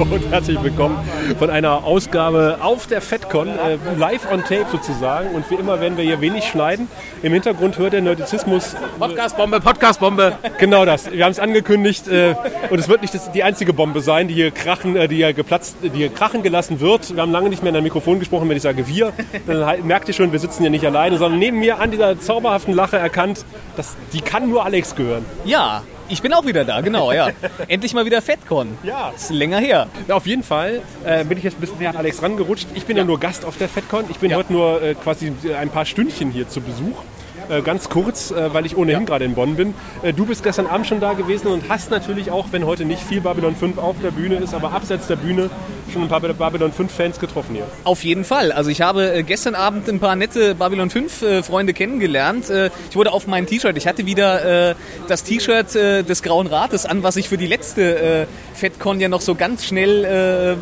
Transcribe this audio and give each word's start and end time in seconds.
Hallo 0.00 0.14
und 0.14 0.30
herzlich 0.30 0.62
willkommen 0.62 0.98
von 1.38 1.50
einer 1.50 1.84
Ausgabe 1.84 2.56
auf 2.62 2.86
der 2.86 3.02
FedCon, 3.02 3.48
äh, 3.48 3.76
live 3.98 4.32
on 4.32 4.40
tape 4.40 4.64
sozusagen. 4.72 5.34
Und 5.34 5.50
wie 5.50 5.56
immer 5.56 5.78
werden 5.78 5.98
wir 5.98 6.04
hier 6.04 6.22
wenig 6.22 6.44
schneiden. 6.44 6.88
Im 7.22 7.34
Hintergrund 7.34 7.76
hört 7.76 7.92
der 7.92 8.00
Nerdizismus. 8.00 8.76
Podcast-Bombe, 8.98 9.60
Podcast-Bombe. 9.60 10.38
Genau 10.58 10.86
das. 10.86 11.12
Wir 11.12 11.22
haben 11.22 11.32
es 11.32 11.38
angekündigt 11.38 12.08
äh, 12.08 12.34
und 12.70 12.78
es 12.78 12.88
wird 12.88 13.02
nicht 13.02 13.12
das, 13.12 13.30
die 13.30 13.42
einzige 13.42 13.74
Bombe 13.74 14.00
sein, 14.00 14.26
die 14.26 14.32
hier 14.32 14.50
krachen, 14.52 14.96
äh, 14.96 15.06
die 15.06 15.16
hier 15.16 15.34
geplatzt, 15.34 15.76
die 15.82 15.90
hier 15.90 16.08
krachen 16.08 16.42
gelassen 16.42 16.80
wird. 16.80 17.14
Wir 17.14 17.20
haben 17.20 17.32
lange 17.32 17.50
nicht 17.50 17.62
mehr 17.62 17.68
in 17.68 17.76
ein 17.76 17.84
Mikrofon 17.84 18.20
gesprochen, 18.20 18.48
wenn 18.48 18.56
ich 18.56 18.62
sage 18.62 18.88
wir. 18.88 19.12
Dann 19.46 19.66
halt, 19.66 19.84
merkt 19.84 20.08
ihr 20.08 20.14
schon, 20.14 20.32
wir 20.32 20.38
sitzen 20.38 20.62
hier 20.62 20.70
nicht 20.70 20.86
alleine, 20.86 21.18
sondern 21.18 21.38
neben 21.38 21.58
mir 21.58 21.78
an 21.78 21.90
dieser 21.90 22.18
zauberhaften 22.18 22.72
Lache 22.72 22.96
erkannt, 22.96 23.44
dass 23.76 23.96
die 24.14 24.22
kann 24.22 24.48
nur 24.48 24.64
Alex 24.64 24.96
gehören. 24.96 25.26
Ja, 25.44 25.82
ich 26.10 26.22
bin 26.22 26.32
auch 26.32 26.44
wieder 26.44 26.64
da, 26.64 26.80
genau, 26.80 27.12
ja. 27.12 27.30
Endlich 27.68 27.94
mal 27.94 28.04
wieder 28.04 28.20
FedCon. 28.20 28.76
Ja. 28.82 29.10
Ist 29.14 29.30
länger 29.30 29.58
her. 29.58 29.86
Ja, 30.08 30.14
auf 30.16 30.26
jeden 30.26 30.42
Fall 30.42 30.82
äh, 31.04 31.24
bin 31.24 31.38
ich 31.38 31.44
jetzt 31.44 31.56
ein 31.56 31.60
bisschen 31.60 31.78
näher 31.78 31.90
an 31.90 31.96
Alex 31.96 32.22
rangerutscht. 32.22 32.66
Ich 32.74 32.84
bin 32.84 32.96
ja, 32.96 33.04
nur 33.04 33.18
Gast 33.20 33.44
auf 33.44 33.56
der 33.56 33.68
FedCon. 33.68 34.04
Ich 34.10 34.18
bin 34.18 34.30
Ja. 34.30 34.36
heute 34.36 34.52
nur 34.52 34.82
äh, 34.82 34.94
quasi 34.94 35.32
ein 35.58 35.70
paar 35.70 35.84
Stündchen 35.86 36.30
hier 36.30 36.48
zu 36.48 36.60
Besuch. 36.60 37.02
Äh, 37.50 37.62
ganz 37.62 37.88
kurz, 37.88 38.30
äh, 38.30 38.54
weil 38.54 38.64
ich 38.64 38.76
ohnehin 38.76 39.06
gerade 39.06 39.24
in 39.24 39.34
Bonn 39.34 39.56
bin. 39.56 39.74
Äh, 40.02 40.12
du 40.12 40.24
bist 40.24 40.44
gestern 40.44 40.66
Abend 40.66 40.86
schon 40.86 41.00
da 41.00 41.14
gewesen 41.14 41.48
und 41.48 41.68
hast 41.68 41.90
natürlich 41.90 42.30
auch, 42.30 42.46
wenn 42.52 42.64
heute 42.64 42.84
nicht 42.84 43.02
viel 43.02 43.20
Babylon 43.20 43.56
5 43.56 43.76
auf 43.78 43.96
der 44.00 44.12
Bühne 44.12 44.36
ist, 44.36 44.54
aber 44.54 44.72
abseits 44.72 45.08
der 45.08 45.16
Bühne 45.16 45.50
schon 45.92 46.02
ein 46.02 46.08
paar 46.08 46.20
Babylon 46.20 46.72
5 46.72 46.92
Fans 46.92 47.18
getroffen 47.18 47.56
hier. 47.56 47.66
Auf 47.82 48.04
jeden 48.04 48.22
Fall. 48.22 48.52
Also 48.52 48.70
ich 48.70 48.82
habe 48.82 49.12
äh, 49.12 49.22
gestern 49.24 49.56
Abend 49.56 49.88
ein 49.88 49.98
paar 49.98 50.14
nette 50.14 50.54
Babylon 50.54 50.90
5 50.90 51.22
äh, 51.22 51.42
Freunde 51.42 51.74
kennengelernt. 51.74 52.46
Ich 52.90 52.96
wurde 52.96 53.12
auf 53.12 53.26
mein 53.26 53.46
T-Shirt, 53.46 53.76
ich 53.76 53.86
hatte 53.86 54.06
wieder 54.06 54.74
das 55.08 55.24
T-Shirt 55.24 55.74
des 55.74 56.22
Grauen 56.22 56.46
Rates 56.46 56.86
an, 56.86 57.02
was 57.02 57.16
ich 57.16 57.28
für 57.28 57.38
die 57.38 57.46
letzte 57.46 58.26
FedCon 58.54 59.00
ja 59.00 59.08
noch 59.08 59.20
so 59.20 59.34
ganz 59.34 59.64
schnell 59.64 60.56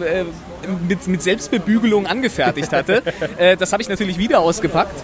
mit, 0.89 1.06
mit 1.09 1.23
Selbstbebügelung 1.23 2.06
angefertigt 2.06 2.73
hatte. 2.73 3.03
äh, 3.39 3.56
das 3.56 3.73
habe 3.73 3.83
ich 3.83 3.89
natürlich 3.89 4.19
wieder 4.19 4.41
ausgepackt 4.41 4.97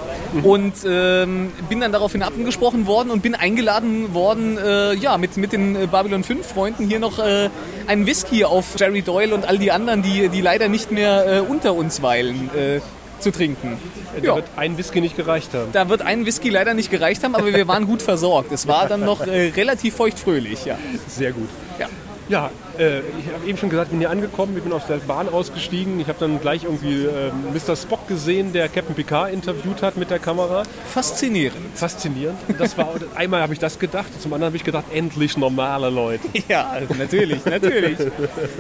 und 0.43 0.75
ähm, 0.87 1.53
bin 1.69 1.81
dann 1.81 1.93
daraufhin 1.93 2.23
angesprochen 2.23 2.87
worden 2.87 3.11
und 3.11 3.23
bin 3.23 3.35
eingeladen 3.35 4.15
worden, 4.15 4.59
äh, 4.59 4.95
ja, 4.95 5.17
mit, 5.19 5.37
mit 5.37 5.53
den 5.53 5.77
äh, 5.77 5.87
Babylon 5.87 6.25
5 6.25 6.47
Freunden 6.47 6.89
hier 6.89 6.99
noch 6.99 7.19
äh, 7.19 7.49
einen 7.87 8.07
Whisky 8.07 8.45
auf 8.45 8.75
Jerry 8.79 9.03
Doyle 9.03 9.35
und 9.35 9.47
all 9.47 9.59
die 9.59 9.71
anderen, 9.73 10.03
die, 10.03 10.29
die 10.29 10.41
leider 10.41 10.69
nicht 10.69 10.91
mehr 10.91 11.27
äh, 11.27 11.41
unter 11.41 11.75
uns 11.75 12.03
weilen, 12.03 12.51
äh, 12.57 12.81
zu 13.21 13.31
trinken. 13.31 13.79
Da 14.21 14.27
Ja. 14.27 14.35
wird 14.37 14.47
ein 14.57 14.77
Whisky 14.77 15.01
nicht 15.01 15.17
gereicht 15.17 15.55
haben. 15.55 15.69
Da 15.73 15.89
wird 15.89 16.03
ein 16.03 16.27
Whisky 16.27 16.51
leider 16.51 16.75
nicht 16.75 16.91
gereicht 16.91 17.23
haben, 17.25 17.35
aber 17.35 17.47
wir 17.55 17.67
waren 17.69 17.87
gut 17.87 18.03
versorgt. 18.03 18.53
Es 18.53 18.67
war 18.67 18.87
dann 18.89 19.01
noch 19.05 19.27
äh, 19.27 19.51
relativ 19.57 19.95
feuchtfröhlich, 19.95 20.65
ja. 20.67 20.77
Sehr 21.09 21.33
gut. 21.33 21.49
ja. 21.79 21.87
Ja, 22.27 22.51
äh, 22.79 23.01
ich 23.01 23.33
habe 23.33 23.47
eben 23.47 23.59
schon 23.59 23.71
gesagt, 23.71 23.91
bin 23.91 23.99
hier 24.01 24.11
angekommen, 24.11 24.57
ich 24.57 24.63
bin 24.63 24.73
aus 24.73 24.87
der 24.87 24.97
Bahn 24.97 25.29
ausgestiegen. 25.29 26.01
Ich 26.01 26.09
habe 26.09 26.19
dann 26.19 26.41
gleich 26.41 26.65
irgendwie 26.65 27.05
äh, 27.05 27.31
Mr. 27.53 27.77
Spock 27.77 28.09
gesehen, 28.09 28.53
der 28.53 28.69
Captain 28.69 28.95
Picard 28.95 29.33
interviewt 29.33 29.83
hat 29.83 29.97
mit 29.97 30.11
der 30.11 30.19
Kamera. 30.19 30.63
Faszinierend. 30.93 31.61
Faszinierend. 31.75 32.39
Das 32.59 32.77
war, 32.79 32.95
einmal 33.15 33.43
habe 33.43 33.53
ich 33.53 33.59
das 33.59 33.79
gedacht, 33.79 34.07
zum 34.21 34.33
anderen 34.33 34.51
habe 34.51 34.57
ich 34.57 34.65
gedacht, 34.65 34.85
endlich 34.93 35.37
normale 35.37 35.91
Leute. 35.91 36.29
Ja, 36.47 36.77
natürlich, 36.99 37.45
natürlich. 37.47 37.99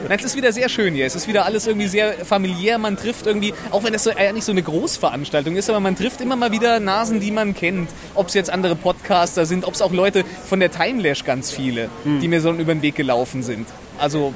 Nein, 0.08 0.18
es 0.18 0.24
ist 0.24 0.36
wieder 0.36 0.52
sehr 0.52 0.68
schön 0.70 0.94
hier. 0.94 1.04
Es 1.04 1.14
ist 1.14 1.28
wieder 1.28 1.44
alles 1.44 1.66
irgendwie 1.66 1.86
sehr 1.86 2.24
familiär. 2.24 2.78
Man 2.78 2.96
trifft 2.96 3.26
irgendwie, 3.26 3.52
auch 3.70 3.84
wenn 3.84 3.92
es 3.92 4.04
so, 4.04 4.10
äh, 4.10 4.32
nicht 4.32 4.44
so 4.44 4.52
eine 4.52 4.62
Großveranstaltung 4.62 5.54
ist, 5.54 5.68
aber 5.68 5.80
man 5.80 5.94
trifft 5.94 6.22
immer 6.22 6.34
mal 6.34 6.50
wieder 6.50 6.80
Nasen, 6.80 7.20
die 7.20 7.30
man 7.30 7.54
kennt. 7.54 7.90
Ob 8.14 8.28
es 8.28 8.34
jetzt 8.34 8.48
andere 8.48 8.74
Podcaster 8.74 9.44
sind, 9.44 9.66
ob 9.66 9.74
es 9.74 9.82
auch 9.82 9.92
Leute 9.92 10.24
von 10.48 10.60
der 10.60 10.70
Timelash 10.70 11.24
ganz 11.24 11.50
viele, 11.50 11.90
die 12.04 12.28
mir 12.28 12.40
so 12.40 12.52
über 12.52 12.74
den 12.74 12.82
Weg 12.82 12.94
gelaufen 12.94 13.42
sind. 13.42 13.66
Also 13.98 14.32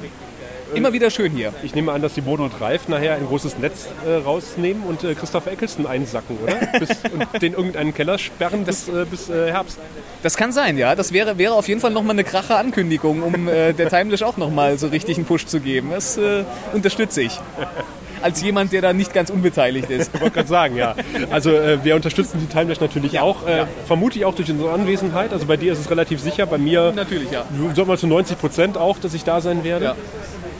immer 0.73 0.93
wieder 0.93 1.09
schön 1.09 1.31
hier. 1.31 1.53
Ich 1.63 1.75
nehme 1.75 1.91
an, 1.91 2.01
dass 2.01 2.13
die 2.13 2.21
Bodo 2.21 2.43
und 2.43 2.61
Ralf 2.61 2.87
nachher 2.87 3.15
ein 3.15 3.25
großes 3.25 3.57
Netz 3.57 3.87
äh, 4.05 4.13
rausnehmen 4.15 4.83
und 4.83 5.03
äh, 5.03 5.15
Christoph 5.15 5.47
Eccleston 5.47 5.87
einsacken, 5.87 6.37
oder? 6.43 6.55
Bis, 6.79 6.89
und 7.11 7.41
den 7.41 7.53
irgendeinen 7.53 7.93
Keller 7.93 8.17
sperren 8.17 8.63
bis, 8.63 8.87
äh, 8.87 9.05
bis 9.09 9.29
äh, 9.29 9.51
Herbst. 9.51 9.79
Das 10.21 10.37
kann 10.37 10.51
sein, 10.51 10.77
ja. 10.77 10.95
Das 10.95 11.13
wäre, 11.13 11.37
wäre 11.37 11.53
auf 11.53 11.67
jeden 11.67 11.81
Fall 11.81 11.91
nochmal 11.91 12.11
eine 12.11 12.23
krache 12.23 12.55
Ankündigung, 12.55 13.23
um 13.23 13.47
äh, 13.47 13.73
der 13.73 13.89
Timelash 13.89 14.23
auch 14.23 14.37
nochmal 14.37 14.77
so 14.77 14.87
richtig 14.87 15.17
einen 15.17 15.25
Push 15.25 15.45
zu 15.45 15.59
geben. 15.59 15.89
Das 15.91 16.17
äh, 16.17 16.43
unterstütze 16.73 17.21
ich. 17.21 17.39
Als 18.21 18.41
jemand, 18.41 18.71
der 18.71 18.81
da 18.81 18.93
nicht 18.93 19.13
ganz 19.13 19.29
unbeteiligt 19.29 19.89
ist. 19.89 20.11
Ich 20.13 20.21
wollte 20.21 20.35
gerade 20.35 20.47
sagen, 20.47 20.75
ja. 20.75 20.95
Also 21.29 21.51
äh, 21.51 21.83
wir 21.83 21.95
unterstützen 21.95 22.39
die 22.41 22.47
Timelash 22.47 22.79
natürlich 22.79 23.19
auch. 23.19 23.47
Äh, 23.47 23.57
ja. 23.57 23.67
Vermute 23.87 24.19
ich 24.19 24.25
auch 24.25 24.35
durch 24.35 24.49
unsere 24.49 24.71
Anwesenheit. 24.71 25.33
Also 25.33 25.45
bei 25.45 25.57
dir 25.57 25.73
ist 25.73 25.79
es 25.79 25.89
relativ 25.89 26.19
sicher, 26.19 26.45
bei 26.45 26.57
mir 26.57 26.91
Natürlich, 26.95 27.31
ja. 27.31 27.45
sagen 27.75 27.87
wir 27.87 27.97
zu 27.97 28.07
90 28.07 28.37
Prozent 28.39 28.77
auch, 28.77 28.97
dass 28.99 29.13
ich 29.13 29.23
da 29.23 29.41
sein 29.41 29.63
werde. 29.63 29.85
Ja. 29.85 29.95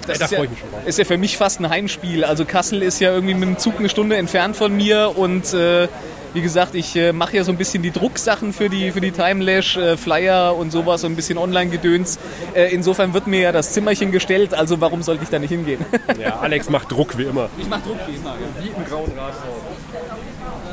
Das 0.07 0.17
da 0.17 0.25
ist, 0.25 0.31
ja, 0.31 0.37
freue 0.37 0.45
ich 0.45 0.51
mich 0.51 0.59
schon 0.59 0.71
drauf. 0.71 0.81
ist 0.85 0.99
ja 0.99 1.05
für 1.05 1.17
mich 1.17 1.37
fast 1.37 1.59
ein 1.59 1.69
Heimspiel. 1.69 2.23
Also 2.23 2.45
Kassel 2.45 2.81
ist 2.81 2.99
ja 2.99 3.11
irgendwie 3.13 3.35
mit 3.35 3.47
dem 3.47 3.57
Zug 3.57 3.79
eine 3.79 3.89
Stunde 3.89 4.15
entfernt 4.17 4.55
von 4.55 4.75
mir 4.75 5.13
und 5.15 5.53
äh, 5.53 5.87
wie 6.33 6.41
gesagt, 6.41 6.75
ich 6.75 6.95
äh, 6.95 7.11
mache 7.11 7.37
ja 7.37 7.43
so 7.43 7.51
ein 7.51 7.57
bisschen 7.57 7.83
die 7.83 7.91
Drucksachen 7.91 8.53
für 8.53 8.69
die, 8.69 8.91
für 8.91 9.01
die 9.01 9.11
Timelash, 9.11 9.77
äh, 9.77 9.97
Flyer 9.97 10.55
und 10.55 10.71
sowas, 10.71 11.01
so 11.01 11.07
ein 11.07 11.15
bisschen 11.15 11.37
Online-Gedöns. 11.37 12.19
Äh, 12.53 12.73
insofern 12.73 13.13
wird 13.13 13.27
mir 13.27 13.41
ja 13.41 13.51
das 13.51 13.73
Zimmerchen 13.73 14.11
gestellt, 14.11 14.53
also 14.53 14.81
warum 14.81 15.01
sollte 15.01 15.23
ich 15.23 15.29
da 15.29 15.39
nicht 15.39 15.49
hingehen? 15.49 15.85
Ja, 16.19 16.39
Alex 16.39 16.69
macht 16.69 16.91
Druck 16.91 17.17
wie 17.17 17.23
immer. 17.23 17.49
ich 17.57 17.67
mache 17.67 17.81
Druck 17.81 17.97
wie 18.07 18.15
immer, 18.15 18.31
ja. 18.31 18.63
Wie 18.63 18.67
im 18.67 18.85
grauen 18.85 19.11
Rathaus. 19.17 19.58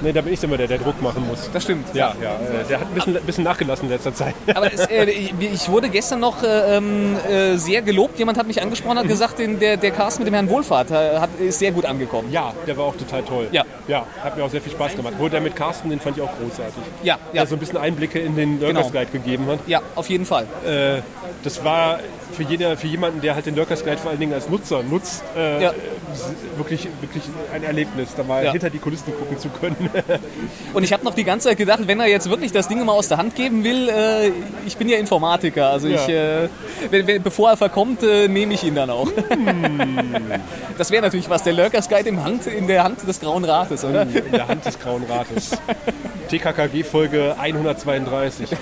Nee, 0.03 0.13
da 0.13 0.21
bin 0.21 0.33
ich 0.33 0.43
immer 0.43 0.57
der, 0.57 0.67
der 0.69 0.79
Druck 0.79 1.01
machen 1.03 1.27
muss. 1.27 1.49
Das 1.53 1.63
stimmt. 1.63 1.89
Ja, 1.95 2.15
ja, 2.23 2.35
äh, 2.35 2.65
der 2.69 2.81
hat 2.81 2.89
ein 2.89 2.95
bisschen, 2.95 3.15
bisschen 3.25 3.45
nachgelassen 3.45 3.87
in 3.87 3.93
letzter 3.93 4.15
Zeit. 4.15 4.35
Aber 4.55 4.73
es, 4.73 4.87
äh, 4.87 5.05
ich, 5.05 5.69
wurde 5.69 5.89
gestern 5.89 6.21
noch 6.21 6.43
äh, 6.43 6.77
ähm, 6.77 7.17
äh, 7.29 7.57
sehr 7.57 7.83
gelobt. 7.83 8.19
Jemand 8.19 8.39
hat 8.39 8.47
mich 8.47 8.61
angesprochen, 8.61 8.99
hat 8.99 9.09
gesagt, 9.09 9.39
den, 9.39 9.59
der, 9.59 9.77
der 9.77 9.91
Cast 9.91 10.19
mit 10.19 10.29
dem 10.29 10.35
Herrn 10.35 10.49
Wohlfahrt 10.51 10.91
äh, 10.91 11.19
hat, 11.19 11.31
ist 11.39 11.59
sehr 11.59 11.73
gut 11.73 11.85
angekommen. 11.87 12.31
Ja, 12.31 12.53
der 12.67 12.77
war 12.77 12.85
auch 12.87 12.97
total 12.97 13.23
toll. 13.23 13.49
Ja. 13.53 13.65
Ja, 13.89 14.05
hat 14.23 14.37
mir 14.37 14.45
auch 14.45 14.51
sehr 14.51 14.61
viel 14.61 14.73
Spaß 14.73 14.97
gemacht. 14.97 15.15
Wo 15.19 15.29
der 15.29 15.41
mit 15.41 15.55
Carsten, 15.55 15.91
den 15.91 16.01
fand 16.01 16.17
ich 16.17 16.23
auch 16.23 16.31
großartig. 16.39 16.75
Ja, 17.03 17.19
Der 17.33 17.43
ja, 17.43 17.47
so 17.47 17.55
ein 17.55 17.59
bisschen 17.59 17.79
Einblicke 17.79 18.19
in 18.19 18.35
den 18.37 18.61
Lurkers 18.61 18.87
Genau. 18.89 18.91
Guide 18.91 19.11
gegeben 19.13 19.47
hat. 19.47 19.59
ja, 19.67 19.81
auf 19.95 20.09
jeden 20.11 20.27
Fall. 20.27 20.47
Das 21.45 21.65
war 21.65 22.01
für, 22.33 22.43
jeder, 22.43 22.77
für 22.77 22.87
jemanden, 22.87 23.21
der 23.21 23.35
halt 23.35 23.47
den 23.47 23.57
Lurkers 23.57 23.85
Guide 23.85 23.99
vor 23.99 24.11
allen 24.11 24.21
Dingen 24.21 24.33
als 24.35 24.49
Nutzer 24.49 24.83
nutzt, 24.83 25.23
äh, 25.37 25.63
Ja. 25.63 25.73
wirklich, 26.57 26.89
wirklich 27.01 27.23
ein 27.55 27.63
Erlebnis, 27.65 28.09
da 28.17 28.23
mal 28.23 28.45
Ja. 28.45 28.53
hinter 28.53 28.71
die 28.71 28.79
Kulissen 28.79 29.13
gucken 29.17 29.39
zu 29.39 29.49
können. 29.49 29.91
Und 30.75 30.83
ich 30.83 30.93
habe 30.93 31.05
noch 31.05 31.15
die 31.15 31.25
ganze 31.25 31.49
Zeit 31.49 31.59
gedacht, 31.59 31.81
wenn 31.87 32.01
er 32.01 32.07
jetzt 32.07 32.29
wirklich 32.31 32.53
das 32.53 32.69
Ding 32.69 32.85
mal 32.85 32.93
aus 32.93 33.09
der 33.09 33.19
Hand 33.19 33.35
geben 33.35 33.65
will, 33.65 33.89
äh, 33.89 34.31
ich 34.67 34.77
bin 34.77 34.89
ja 34.89 34.99
Informatiker, 34.99 35.71
also 35.71 35.89
ich, 35.89 36.09
äh, 36.09 36.49
wenn, 36.91 37.07
wenn, 37.07 37.23
bevor 37.23 37.51
er 37.51 37.57
verkommt, 37.57 38.03
äh, 38.03 38.29
nehme 38.29 38.55
ich 38.55 38.65
ihn 38.65 38.75
dann 38.75 38.91
auch. 38.91 39.09
Das 40.79 40.91
wäre 40.91 41.03
natürlich 41.03 41.31
was, 41.31 41.43
der 41.43 41.55
Lurkers 41.55 41.89
Guide 41.89 42.09
im 42.11 42.23
Hand, 42.23 42.47
in 42.47 42.67
der 42.67 42.85
Hand 42.85 43.07
des 43.09 43.19
Grauen 43.19 43.45
Rates, 43.47 43.83
oder? 43.83 44.03
in 44.03 44.31
der 44.31 44.47
Hand 44.47 44.65
des 44.67 44.79
Grauen 44.79 45.05
Rates. 45.09 45.53
TKKG 46.29 46.83
Folge 46.83 47.35
132. 47.39 48.53
in 48.53 48.59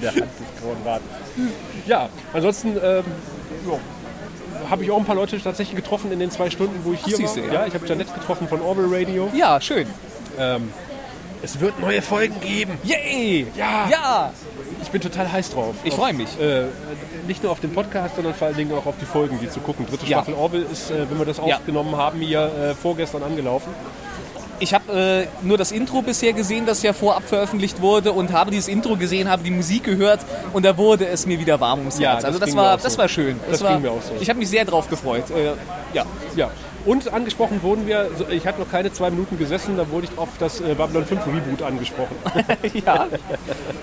der 0.00 0.10
Hand 0.10 0.30
des 0.38 0.60
Grauen 0.60 0.76
Rates. 0.84 1.06
Ja, 1.86 2.08
ansonsten 2.32 2.76
ähm, 2.82 3.04
ja, 3.68 3.78
habe 4.70 4.84
ich 4.84 4.90
auch 4.90 4.98
ein 4.98 5.04
paar 5.04 5.14
Leute 5.14 5.40
tatsächlich 5.40 5.76
getroffen 5.76 6.10
in 6.12 6.18
den 6.18 6.30
zwei 6.30 6.50
Stunden, 6.50 6.80
wo 6.84 6.92
ich 6.92 7.04
hier 7.04 7.16
siehst 7.16 7.36
war. 7.36 7.44
ja. 7.46 7.52
ja, 7.52 7.66
ich 7.66 7.74
habe 7.74 7.86
Janette 7.86 8.12
getroffen 8.12 8.48
von 8.48 8.60
Orville 8.62 8.88
Radio. 8.90 9.28
Ja, 9.34 9.60
schön. 9.60 9.86
Ähm, 10.38 10.72
es 11.42 11.60
wird 11.60 11.78
neue 11.80 12.02
Folgen 12.02 12.40
geben. 12.40 12.78
Yay! 12.82 13.46
Ja. 13.56 13.88
Ja! 13.90 14.32
Ich 14.82 14.88
bin 14.90 15.00
total 15.00 15.30
heiß 15.30 15.50
drauf. 15.50 15.74
Ich 15.84 15.94
freue 15.94 16.12
mich. 16.12 16.28
Äh, 16.40 16.64
nicht 17.26 17.42
nur 17.42 17.52
auf 17.52 17.60
den 17.60 17.72
Podcast, 17.72 18.16
sondern 18.16 18.34
vor 18.34 18.48
allen 18.48 18.56
Dingen 18.56 18.72
auch 18.72 18.86
auf 18.86 18.94
die 19.00 19.04
Folgen, 19.06 19.38
die 19.40 19.48
zu 19.48 19.60
gucken. 19.60 19.86
Dritte 19.86 20.06
Ja. 20.06 20.18
Staffel 20.18 20.34
Orville 20.34 20.64
ist, 20.64 20.90
äh, 20.90 21.08
wenn 21.10 21.18
wir 21.18 21.26
das 21.26 21.38
aufgenommen 21.38 21.96
haben, 21.96 22.20
hier 22.20 22.40
äh, 22.40 22.74
vorgestern 22.74 23.22
angelaufen. 23.22 23.72
Ich 24.58 24.74
habe 24.74 25.28
äh, 25.42 25.46
nur 25.46 25.58
das 25.58 25.72
Intro 25.72 26.02
bisher 26.02 26.32
gesehen, 26.32 26.66
das 26.66 26.82
ja 26.82 26.92
vorab 26.92 27.24
veröffentlicht 27.24 27.80
wurde 27.80 28.12
und 28.12 28.32
habe 28.32 28.50
dieses 28.50 28.68
Intro 28.68 28.96
gesehen, 28.96 29.28
habe 29.28 29.42
die 29.42 29.50
Musik 29.50 29.84
gehört 29.84 30.20
und 30.52 30.64
da 30.64 30.76
wurde 30.76 31.06
es 31.06 31.26
mir 31.26 31.38
wieder 31.38 31.60
warm 31.60 31.80
ums 31.80 31.98
Ja, 31.98 32.12
Herz. 32.12 32.22
das 32.22 32.24
Also 32.26 32.38
das 32.38 32.56
war, 32.56 32.78
so. 32.78 32.84
das 32.84 32.98
war 32.98 33.08
schön. 33.08 33.38
Das 33.50 33.62
war, 33.62 33.72
ging 33.72 33.82
mir 33.82 33.90
auch 33.90 34.02
so. 34.02 34.14
Ich 34.20 34.28
habe 34.28 34.38
mich 34.38 34.48
sehr 34.48 34.64
drauf 34.64 34.88
gefreut. 34.88 35.24
Äh, 35.30 35.52
ja. 35.94 36.04
Ja. 36.34 36.50
Und 36.86 37.12
angesprochen 37.12 37.62
wurden 37.62 37.86
wir, 37.86 38.08
ich 38.30 38.46
hatte 38.46 38.60
noch 38.60 38.70
keine 38.70 38.92
zwei 38.92 39.10
Minuten 39.10 39.38
gesessen, 39.38 39.76
da 39.76 39.90
wurde 39.90 40.06
ich 40.10 40.18
auf 40.18 40.28
das 40.38 40.60
äh, 40.60 40.74
Babylon 40.74 41.04
5 41.04 41.26
Reboot 41.26 41.62
angesprochen. 41.62 42.14
ja. 42.86 43.08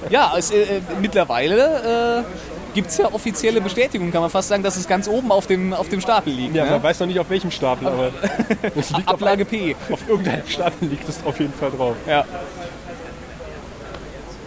Ja, 0.09 0.33
es, 0.37 0.51
äh, 0.51 0.61
äh, 0.61 0.81
mittlerweile 1.01 2.23
äh, 2.23 2.73
gibt 2.73 2.87
es 2.89 2.97
ja 2.97 3.11
offizielle 3.11 3.59
Bestätigung, 3.59 4.09
kann 4.11 4.21
man 4.21 4.29
fast 4.29 4.47
sagen, 4.47 4.63
dass 4.63 4.77
es 4.77 4.87
ganz 4.87 5.09
oben 5.09 5.31
auf 5.33 5.47
dem, 5.47 5.73
auf 5.73 5.89
dem 5.89 5.99
Stapel 5.99 6.31
liegt. 6.31 6.55
Ja, 6.55 6.63
ne? 6.63 6.71
man 6.71 6.83
weiß 6.83 7.01
noch 7.01 7.07
nicht 7.07 7.19
auf 7.19 7.29
welchem 7.29 7.51
Stapel, 7.51 7.87
aber 7.87 8.11
es 8.75 8.89
liegt 8.91 9.07
auf, 9.07 9.15
Ablage 9.15 9.43
P. 9.43 9.75
auf 9.91 10.07
irgendeinem 10.07 10.47
Stapel 10.47 10.87
liegt 10.87 11.07
es 11.07 11.19
auf 11.25 11.37
jeden 11.39 11.53
Fall 11.53 11.71
drauf. 11.71 11.95
Ja. 12.07 12.25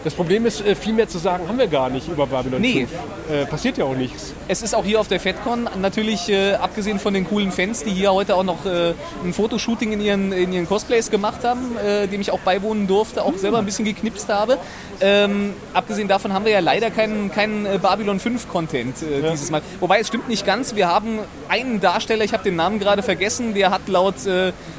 Das 0.06 0.14
Problem 0.14 0.47
ist, 0.47 0.64
äh, 0.64 0.76
viel 0.76 0.93
mehr 0.93 1.08
zu 1.08 1.19
sagen 1.19 1.49
haben 1.49 1.58
wir 1.58 1.67
gar 1.67 1.91
nicht 1.91 2.06
über 2.06 2.29
Babylon 2.29 2.61
Nee. 2.61 2.87
5. 2.87 2.91
Äh, 3.29 3.47
passiert 3.47 3.76
ja 3.76 3.87
auch 3.87 3.97
nichts. 3.97 4.35
Es 4.47 4.62
ist 4.62 4.73
auch 4.73 4.85
hier 4.85 5.00
auf 5.00 5.08
der 5.08 5.19
FedCon 5.19 5.69
natürlich, 5.82 6.29
äh, 6.29 6.53
abgesehen 6.53 7.00
von 7.00 7.12
den 7.12 7.26
coolen 7.26 7.50
Fans, 7.50 7.82
die 7.82 7.91
hier 7.91 8.12
heute 8.12 8.37
auch 8.37 8.44
noch 8.44 8.64
äh, 8.67 8.94
ein 9.25 9.32
Fotoshooting 9.32 9.91
in 9.91 10.00
ihren, 10.00 10.31
in 10.31 10.53
ihren 10.53 10.69
Cosplays 10.69 11.11
gemacht 11.11 11.43
haben, 11.43 11.76
äh, 11.85 12.06
dem 12.06 12.20
ich 12.20 12.31
auch 12.31 12.38
beiwohnen 12.38 12.87
durfte, 12.87 13.25
auch 13.25 13.37
selber 13.37 13.58
ein 13.58 13.64
bisschen 13.64 13.85
geknipst 13.85 14.29
habe. 14.29 14.58
Ähm, 15.00 15.55
abgesehen 15.75 16.06
davon 16.06 16.32
haben 16.32 16.44
wir 16.44 16.53
ja 16.53 16.61
leider 16.61 16.93
keinen, 16.93 17.32
keinen 17.32 17.67
äh, 17.67 17.81
Babylon 17.82 18.20
5 18.20 18.49
Content 18.49 19.03
äh, 19.03 19.29
dieses 19.32 19.50
Mal. 19.50 19.61
Wobei 19.81 19.99
es 19.99 20.06
stimmt 20.06 20.29
nicht 20.29 20.47
ganz, 20.47 20.76
wir 20.76 20.87
haben 20.87 21.19
einen 21.49 21.81
Darsteller, 21.81 22.23
ich 22.23 22.32
habe 22.32 22.44
den 22.44 22.55
Namen 22.55 22.79
gerade 22.79 23.03
vergessen, 23.03 23.55
der 23.55 23.73
hat 23.73 23.88
laut 23.88 24.14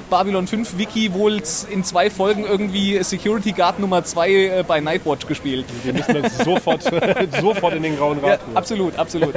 Babylon 0.09 0.47
5 0.47 0.77
Wiki 0.77 1.13
wohl 1.13 1.41
in 1.69 1.83
zwei 1.83 2.09
Folgen 2.09 2.45
irgendwie 2.45 3.01
Security 3.03 3.51
Guard 3.51 3.79
Nummer 3.79 4.03
2 4.03 4.29
äh, 4.29 4.63
bei 4.65 4.79
Nightwatch 4.79 5.16
gespielt. 5.25 5.65
Wir 5.83 5.93
müssen 5.93 6.21
das 6.21 6.37
sofort, 6.39 6.83
sofort 7.41 7.73
in 7.73 7.83
den 7.83 7.97
grauen 7.97 8.19
Ja, 8.21 8.31
Rat. 8.31 8.39
absolut, 8.53 8.97
absolut. 8.99 9.33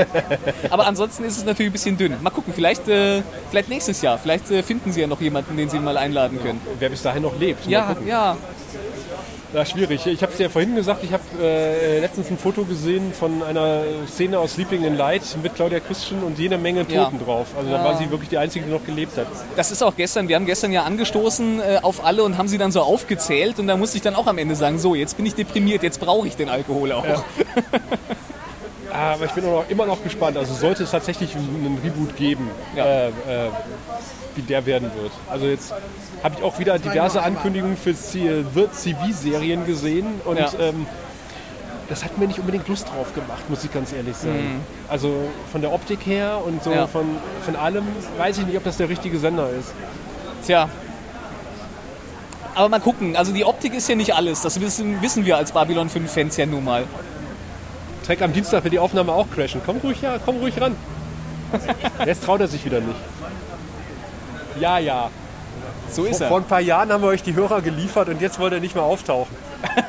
Aber 0.68 0.86
ansonsten 0.86 1.24
ist 1.24 1.38
es 1.38 1.44
natürlich 1.44 1.70
ein 1.70 1.72
bisschen 1.72 1.96
dünn. 1.96 2.16
Mal 2.20 2.30
gucken, 2.30 2.52
vielleicht, 2.54 2.88
äh, 2.88 3.22
vielleicht 3.50 3.68
nächstes 3.68 4.02
Jahr. 4.02 4.18
Vielleicht 4.18 4.50
äh, 4.50 4.62
finden 4.62 4.92
Sie 4.92 5.00
ja 5.00 5.06
noch 5.06 5.20
jemanden, 5.20 5.56
den 5.56 5.68
Sie 5.70 5.78
mal 5.78 5.96
einladen 5.96 6.40
können. 6.42 6.60
Wer 6.78 6.90
bis 6.90 7.02
dahin 7.02 7.22
noch 7.22 7.38
lebt. 7.38 7.66
Ja, 7.66 7.96
ja. 8.06 8.36
Ja, 9.52 9.64
schwierig. 9.66 10.06
Ich 10.06 10.22
habe 10.22 10.32
es 10.32 10.38
ja 10.38 10.48
vorhin 10.48 10.76
gesagt, 10.76 11.02
ich 11.02 11.12
habe 11.12 11.22
äh, 11.42 11.98
letztens 11.98 12.30
ein 12.30 12.38
Foto 12.38 12.64
gesehen 12.64 13.12
von 13.12 13.42
einer 13.42 13.82
Szene 14.06 14.38
aus 14.38 14.52
Sleeping 14.54 14.84
in 14.84 14.96
Light 14.96 15.22
mit 15.42 15.56
Claudia 15.56 15.80
Christian 15.80 16.22
und 16.22 16.38
jede 16.38 16.56
Menge 16.56 16.86
Ja. 16.88 17.04
Toten 17.06 17.18
drauf. 17.24 17.48
Also 17.58 17.68
da 17.68 17.82
war 17.82 17.98
sie 17.98 18.08
wirklich 18.10 18.28
die 18.28 18.38
Einzige, 18.38 18.66
die 18.66 18.70
noch 18.70 18.84
gelebt 18.86 19.16
hat. 19.16 19.26
Das 19.56 19.72
ist 19.72 19.82
auch 19.82 19.96
gestern, 19.96 20.28
wir 20.28 20.36
haben 20.36 20.46
gestern 20.46 20.70
ja 20.70 20.84
angestoßen 20.84 21.60
äh, 21.60 21.78
auf 21.82 22.04
alle 22.04 22.22
und 22.22 22.38
haben 22.38 22.46
sie 22.46 22.58
dann 22.58 22.70
so 22.70 22.80
aufgezählt 22.80 23.58
und 23.58 23.66
da 23.66 23.76
musste 23.76 23.96
ich 23.96 24.02
dann 24.04 24.14
auch 24.14 24.28
am 24.28 24.38
Ende 24.38 24.54
sagen, 24.54 24.78
so, 24.78 24.94
jetzt 24.94 25.16
bin 25.16 25.26
ich 25.26 25.34
deprimiert, 25.34 25.82
jetzt 25.82 25.98
brauche 25.98 26.28
ich 26.28 26.36
den 26.36 26.48
Alkohol 26.48 26.92
auch. 26.92 27.04
Ah, 28.92 29.12
Aber 29.14 29.24
ich 29.26 29.30
bin 29.30 29.44
auch 29.44 29.62
noch, 29.62 29.70
immer 29.70 29.86
noch 29.86 30.02
gespannt. 30.02 30.36
Also 30.36 30.52
sollte 30.52 30.82
es 30.82 30.90
tatsächlich 30.90 31.36
einen 31.36 31.78
Reboot 31.82 32.16
geben, 32.16 32.50
Ja. 32.76 32.84
äh, 32.84 33.06
äh, 33.08 33.12
wie 34.40 34.46
der 34.46 34.64
werden 34.66 34.90
wird. 35.00 35.12
Also 35.28 35.46
jetzt 35.46 35.72
habe 36.22 36.34
ich 36.38 36.42
auch 36.42 36.58
wieder 36.58 36.78
diverse 36.78 37.22
Ankündigungen 37.22 37.76
für 37.76 37.94
wird 38.54 38.74
CV-Serien 38.74 39.66
gesehen 39.66 40.06
und 40.24 40.38
Ja. 40.38 40.48
ähm, 40.58 40.86
das 41.88 42.04
hat 42.04 42.16
mir 42.18 42.26
nicht 42.28 42.38
unbedingt 42.38 42.68
Lust 42.68 42.86
drauf 42.88 43.12
gemacht, 43.14 43.48
muss 43.50 43.64
ich 43.64 43.72
ganz 43.72 43.92
ehrlich 43.92 44.16
sagen. 44.16 44.60
Also 44.88 45.12
von 45.50 45.60
der 45.60 45.72
Optik 45.72 46.06
her 46.06 46.38
und 46.46 46.62
so 46.62 46.70
Mhm. 46.70 46.76
Ja. 46.76 46.86
von, 46.86 47.04
von 47.44 47.56
allem 47.56 47.84
weiß 48.16 48.38
ich 48.38 48.46
nicht, 48.46 48.56
ob 48.56 48.64
das 48.64 48.76
der 48.76 48.88
richtige 48.88 49.18
Sender 49.18 49.48
ist. 49.50 49.72
Tja. 50.46 50.68
Aber 52.54 52.68
mal 52.68 52.80
gucken, 52.80 53.16
also 53.16 53.32
die 53.32 53.44
Optik 53.44 53.74
ist 53.74 53.88
ja 53.88 53.94
nicht 53.94 54.14
alles, 54.14 54.40
das 54.42 54.60
wissen, 54.60 55.00
wissen 55.02 55.24
wir 55.24 55.36
als 55.36 55.52
Babylon 55.52 55.88
5-Fans 55.90 56.36
ja 56.36 56.46
nun 56.46 56.64
mal. 56.64 56.84
Track 58.06 58.22
am 58.22 58.32
Dienstag 58.32 58.64
wird 58.64 58.72
die 58.74 58.78
Aufnahme 58.78 59.12
auch 59.12 59.26
crashen. 59.34 59.60
Komm 59.64 59.76
ruhig, 59.78 60.00
ja, 60.02 60.16
komm 60.24 60.36
ruhig 60.38 60.60
ran. 60.60 60.74
Jetzt 62.06 62.24
traut 62.24 62.40
er 62.40 62.48
sich 62.48 62.64
wieder 62.64 62.80
nicht. 62.80 62.96
Ja, 64.58 64.78
ja. 64.78 65.10
So 65.90 66.04
ist 66.04 66.18
Vor, 66.18 66.26
er. 66.26 66.28
vor 66.28 66.38
ein 66.38 66.44
paar 66.44 66.60
Jahren 66.60 66.92
haben 66.92 67.02
wir 67.02 67.08
euch 67.08 67.22
die 67.22 67.34
Hörer 67.34 67.62
geliefert 67.62 68.08
und 68.08 68.20
jetzt 68.20 68.38
wollt 68.38 68.52
ihr 68.52 68.60
nicht 68.60 68.74
mehr 68.74 68.84
auftauchen. 68.84 69.34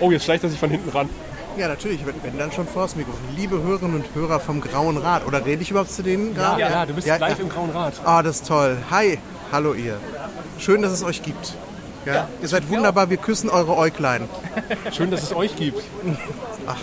oh, 0.00 0.10
jetzt 0.10 0.24
schleicht 0.24 0.44
er 0.44 0.50
sich 0.50 0.58
von 0.58 0.70
hinten 0.70 0.90
ran. 0.90 1.08
Ja, 1.56 1.68
natürlich, 1.68 2.04
wenn, 2.06 2.14
wenn 2.22 2.38
dann 2.38 2.52
schon 2.52 2.68
vors 2.68 2.94
Mikrofon. 2.94 3.20
Liebe 3.36 3.60
Hörerinnen 3.60 3.96
und 3.96 4.14
Hörer 4.14 4.38
vom 4.38 4.60
Grauen 4.60 4.96
Rat. 4.96 5.26
Oder 5.26 5.44
rede 5.44 5.62
ich 5.62 5.70
überhaupt 5.70 5.90
zu 5.90 6.02
denen 6.02 6.34
gerade? 6.34 6.60
Ja, 6.60 6.86
du 6.86 6.94
bist 6.94 7.06
live 7.06 7.40
im 7.40 7.48
Grauen 7.48 7.70
Rat. 7.70 7.94
Ah, 8.04 8.22
das 8.22 8.36
ist 8.36 8.46
toll. 8.46 8.76
Hi, 8.90 9.18
hallo 9.50 9.74
ihr. 9.74 9.98
Schön, 10.58 10.82
dass 10.82 10.92
es 10.92 11.02
euch 11.02 11.22
gibt. 11.22 11.54
Ja, 12.06 12.28
ihr 12.40 12.48
seid 12.48 12.68
wunderbar, 12.68 13.10
wir 13.10 13.16
küssen 13.16 13.50
eure 13.50 13.76
Äuglein. 13.76 14.28
Schön, 14.92 15.10
dass 15.10 15.22
es 15.22 15.34
euch 15.34 15.56
gibt. 15.56 15.82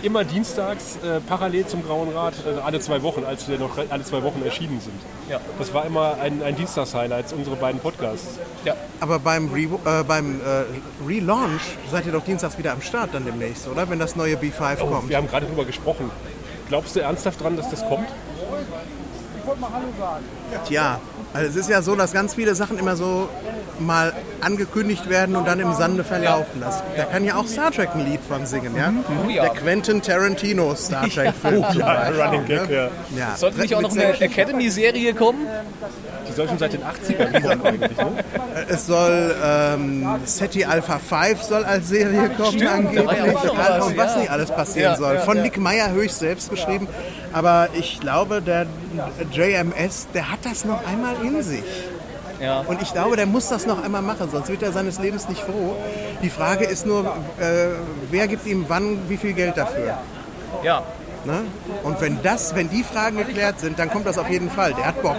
Immer 0.02 0.24
dienstags 0.24 0.98
äh, 0.98 1.20
parallel 1.22 1.66
zum 1.68 1.84
Grauen 1.86 2.12
Rat, 2.14 2.34
äh, 2.46 2.60
alle 2.62 2.80
zwei 2.80 3.02
Wochen, 3.04 3.24
als 3.24 3.48
wir 3.48 3.58
noch 3.60 3.78
alle 3.90 4.04
zwei 4.04 4.24
Wochen 4.24 4.42
erschienen 4.44 4.80
sind. 4.82 5.00
Ja. 5.30 5.40
Das 5.60 5.74
war 5.74 5.86
immer 5.86 6.18
ein, 6.22 6.42
ein 6.44 6.56
Dienstags-Highlight, 6.56 7.34
unsere 7.34 7.56
beiden 7.56 7.80
Podcasts. 7.82 8.40
Aber 9.00 9.20
beim, 9.20 9.52
Re 9.52 9.62
äh, 10.00 10.04
beim 10.04 10.40
äh, 10.42 10.64
Relaunch 11.08 11.62
seid 11.92 12.06
ihr 12.06 12.12
doch 12.12 12.24
dienstags 12.24 12.58
wieder 12.58 12.72
am 12.72 12.82
Start 12.82 13.14
dann 13.14 13.26
demnächst, 13.26 13.68
oder? 13.68 13.90
Wenn 13.90 14.00
das 14.00 14.16
neue 14.16 14.36
B5 14.36 14.78
Oh, 14.82 14.86
kommt. 14.88 15.10
wir 15.10 15.18
haben 15.18 15.28
gerade 15.28 15.46
drüber 15.46 15.66
gesprochen. 15.66 16.10
Glaubst 16.70 16.96
du 16.96 17.02
ernsthaft 17.02 17.42
dran, 17.44 17.56
dass 17.58 17.70
das 17.70 17.88
kommt? 17.88 18.08
Tja, 20.68 21.00
also 21.36 21.50
es 21.50 21.56
ist 21.56 21.70
ja 21.70 21.82
so, 21.82 21.96
dass 21.96 22.14
ganz 22.14 22.34
viele 22.34 22.56
Sachen 22.56 22.80
immer 22.80 22.96
so 22.96 23.30
mal 23.80 24.14
angekündigt 24.40 25.10
werden 25.10 25.36
und 25.36 25.46
dann 25.48 25.60
im 25.60 25.74
Sande 25.74 26.04
verlaufen. 26.04 26.62
Das, 26.62 26.82
da 26.96 27.04
kann 27.04 27.26
ja 27.26 27.36
auch 27.36 27.46
Star 27.46 27.72
Trek 27.72 27.90
ein 27.94 28.06
Lied 28.06 28.22
von 28.28 28.46
singen, 28.46 28.76
ja? 28.76 28.94
Oh 29.26 29.30
ja. 29.30 29.44
Der 29.44 29.52
Quentin 29.52 30.02
Tarantino 30.02 30.74
Star 30.76 31.10
Trek-Film 31.10 31.66
zum 31.72 31.82
Beispiel. 31.82 32.22
Running 32.22 32.46
Gag, 32.46 32.70
ja. 32.70 32.90
Ja. 33.18 33.36
Sollte 33.36 33.60
nicht 33.60 33.76
auch 33.76 33.82
noch 33.82 33.92
eine 33.92 34.20
Academy-Serie 34.20 35.14
kommen? 35.14 35.46
Die 36.36 36.42
soll 36.42 36.50
schon 36.50 36.58
seit 36.58 36.74
den 36.74 36.82
80ern 36.84 37.42
kommen 37.42 37.66
eigentlich. 37.66 37.98
Ne? 37.98 38.12
Es 38.68 38.88
soll 38.88 39.36
ähm, 39.42 40.06
SETI 40.26 40.66
Alpha 40.66 41.00
5 41.00 41.42
soll 41.42 41.64
als 41.64 41.88
Serie 41.88 42.30
kommen 42.36 42.48
Stimmt, 42.50 42.62
ja 42.64 42.72
angeblich. 42.74 43.06
noch 43.46 43.58
was, 43.58 43.98
was 43.98 44.14
ja. 44.16 44.20
nicht 44.20 44.30
alles 44.32 44.52
passieren 44.52 44.92
Ja, 44.92 44.98
soll. 44.98 45.16
ja, 45.16 45.22
Von 45.22 45.38
ja. 45.38 45.44
Nick 45.44 45.58
Meyer 45.58 45.92
höchst 45.92 46.20
selbst 46.20 46.50
geschrieben. 46.50 46.88
Aber 47.32 47.70
ich 47.74 48.02
glaube, 48.02 48.42
der 48.42 48.66
JMS, 49.32 50.08
der 50.14 50.30
hat 50.30 50.40
das 50.44 50.66
noch 50.66 50.86
einmal 50.86 51.16
in 51.24 51.42
sich. 51.42 51.64
Ja. 52.42 52.62
Und 52.68 52.82
ich 52.82 52.92
glaube, 52.92 53.16
der 53.16 53.28
muss 53.28 53.48
das 53.48 53.66
noch 53.66 53.82
einmal 53.82 54.02
machen, 54.02 54.28
sonst 54.30 54.50
wird 54.50 54.62
er 54.62 54.74
seines 54.74 55.00
Lebens 55.00 55.30
nicht 55.30 55.42
froh. 55.42 55.78
Die 56.22 56.30
Frage 56.30 56.66
ist 56.66 56.86
nur, 56.86 57.06
äh, 57.40 57.68
wer 58.12 58.28
gibt 58.28 58.46
ihm 58.46 58.66
wann 58.68 59.00
wie 59.08 59.16
viel 59.16 59.32
Geld 59.32 59.56
dafür? 59.56 59.98
Ja. 60.64 60.84
Ne? 61.26 61.42
Und 61.84 62.02
wenn 62.02 62.22
das, 62.22 62.56
wenn 62.56 62.70
die 62.70 62.84
Fragen 62.84 63.18
geklärt 63.18 63.60
sind, 63.60 63.80
dann 63.80 63.90
kommt 63.90 64.06
das 64.06 64.18
auf 64.18 64.30
jeden 64.30 64.50
Fall. 64.50 64.74
Der 64.74 64.86
hat 64.86 65.02
Bock. 65.02 65.18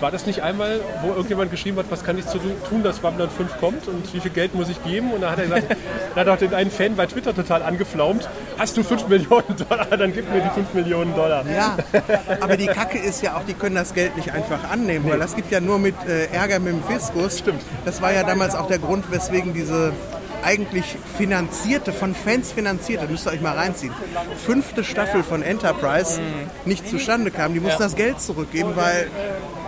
War 0.00 0.10
das 0.10 0.26
nicht 0.26 0.42
einmal, 0.42 0.80
wo 1.02 1.08
irgendjemand 1.08 1.50
geschrieben 1.50 1.78
hat, 1.78 1.86
was 1.90 2.04
kann 2.04 2.18
ich 2.18 2.26
zu 2.26 2.38
tun, 2.38 2.82
dass 2.82 3.00
Babylon 3.00 3.28
5 3.30 3.58
kommt 3.58 3.88
und 3.88 4.12
wie 4.14 4.20
viel 4.20 4.30
Geld 4.30 4.54
muss 4.54 4.68
ich 4.68 4.82
geben? 4.84 5.12
Und 5.12 5.22
da 5.22 5.32
hat 5.32 5.38
er 5.38 5.44
gesagt, 5.44 5.76
da 6.14 6.20
hat 6.20 6.28
auch 6.28 6.38
den 6.38 6.54
einen 6.54 6.70
Fan 6.70 6.96
bei 6.96 7.06
Twitter 7.06 7.34
total 7.34 7.62
angeflaumt. 7.62 8.28
Hast 8.58 8.76
du 8.76 8.82
5 8.82 9.08
Millionen 9.08 9.56
Dollar, 9.68 9.86
dann 9.86 10.12
gib 10.12 10.32
mir 10.32 10.40
die 10.40 10.50
5 10.50 10.74
Millionen 10.74 11.14
Dollar. 11.14 11.44
Ja, 11.46 11.76
aber 12.40 12.56
die 12.56 12.66
Kacke 12.66 12.98
ist 12.98 13.22
ja 13.22 13.36
auch, 13.36 13.44
die 13.44 13.54
können 13.54 13.74
das 13.74 13.94
Geld 13.94 14.16
nicht 14.16 14.32
einfach 14.32 14.70
annehmen, 14.70 15.08
weil 15.08 15.18
das 15.18 15.36
gibt 15.36 15.50
ja 15.50 15.60
nur 15.60 15.78
mit 15.78 15.94
äh, 16.06 16.26
Ärger 16.26 16.58
mit 16.58 16.72
dem 16.72 16.82
Fiskus. 16.84 17.38
Stimmt. 17.38 17.62
Das 17.84 18.00
war 18.00 18.12
ja 18.12 18.22
damals 18.22 18.54
auch 18.54 18.66
der 18.66 18.78
Grund, 18.78 19.10
weswegen 19.10 19.52
diese 19.52 19.92
eigentlich 20.44 20.96
finanzierte, 21.16 21.92
von 21.92 22.14
Fans 22.14 22.52
finanzierte, 22.52 23.06
müsst 23.08 23.26
ihr 23.26 23.32
euch 23.32 23.40
mal 23.40 23.56
reinziehen, 23.56 23.92
fünfte 24.44 24.84
Staffel 24.84 25.22
von 25.22 25.42
Enterprise 25.42 26.20
nicht 26.64 26.88
zustande 26.88 27.30
kam. 27.30 27.54
Die 27.54 27.60
mussten 27.60 27.82
das 27.82 27.96
Geld 27.96 28.20
zurückgeben, 28.20 28.72
weil 28.74 29.10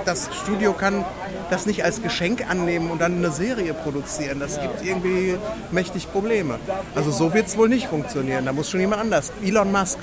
das 0.05 0.31
Studio 0.43 0.73
kann 0.73 1.05
das 1.51 1.67
nicht 1.67 1.85
als 1.85 2.03
Geschenk 2.03 2.49
annehmen 2.49 2.91
und 2.91 3.01
dann 3.01 3.17
eine 3.17 3.31
Serie 3.31 3.75
produzieren. 3.75 4.41
Das 4.41 4.61
gibt 4.61 4.85
irgendwie 4.85 5.37
mächtig 5.71 6.11
Probleme. 6.11 6.59
Also 6.95 7.11
so 7.11 7.35
wird 7.35 7.49
es 7.49 7.59
wohl 7.59 7.69
nicht 7.69 7.89
funktionieren. 7.89 8.47
Da 8.47 8.53
muss 8.53 8.71
schon 8.71 8.81
jemand 8.81 9.03
anders. 9.03 9.33
Elon 9.43 9.73
Musk. 9.73 9.99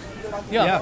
Ja. 0.52 0.82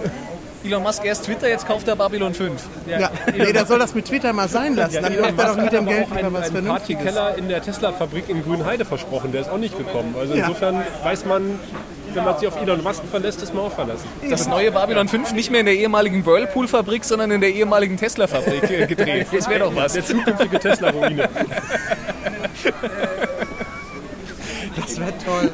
Elon 0.65 0.84
Musk 0.84 1.05
erst 1.05 1.25
Twitter, 1.25 1.48
jetzt 1.48 1.67
kauft 1.67 1.88
er 1.88 1.95
Babylon 1.95 2.34
5. 2.34 2.62
Ja, 2.88 3.10
nee, 3.36 3.51
der 3.53 3.65
soll 3.65 3.79
das 3.79 3.93
mit 3.93 4.05
Twitter 4.05 4.34
mal 4.34 4.48
sein 4.50 4.75
lassen. 4.75 5.00
Dann 5.01 5.19
macht 5.19 5.39
er 5.39 5.45
doch 5.48 5.57
mit 5.57 5.72
dem 5.74 5.86
Geld 5.86 6.12
einen, 6.12 6.34
was 6.34 6.43
einen 6.43 6.51
Vernünftiges. 6.65 7.03
Partykeller 7.03 7.38
in 7.38 7.48
der 7.50 7.62
Tesla-Fabrik 7.62 8.29
in 8.29 8.43
Grünheide 8.43 8.86
versprochen. 8.86 9.31
Der 9.31 9.41
ist 9.41 9.50
auch 9.50 9.57
nicht 9.57 9.77
gekommen. 9.77 10.15
Also 10.19 10.34
Ja. 10.34 10.48
insofern 10.48 10.84
weiß 11.03 11.25
man, 11.25 11.60
wenn 12.13 12.24
man 12.24 12.38
sich 12.39 12.48
auf 12.48 12.60
Elon 12.62 12.81
Musk 12.81 13.03
verlässt, 13.12 13.41
ist 13.43 13.53
man 13.53 13.65
auch 13.65 13.72
verlassen. 13.74 14.07
Das 14.29 14.48
neue 14.48 14.72
Babylon 14.72 15.07
5 15.07 15.34
nicht 15.34 15.51
mehr 15.51 15.60
in 15.60 15.65
der 15.65 15.75
ehemaligen 15.75 16.25
Whirlpool-Fabrik, 16.25 17.03
sondern 17.03 17.29
in 17.31 17.41
der 17.41 17.51
ehemaligen 17.51 17.98
Tesla-Fabrik 17.98 18.69
äh, 18.69 18.88
gedreht. 18.88 19.27
Das 19.36 19.50
wäre 19.50 19.60
doch 19.60 19.75
was. 19.75 19.93
Der 19.93 20.05
zukünftige 20.05 20.60
Tesla-Ruine. 20.60 21.27
Das 24.75 25.00
wäre 25.00 25.13
toll. 25.24 25.51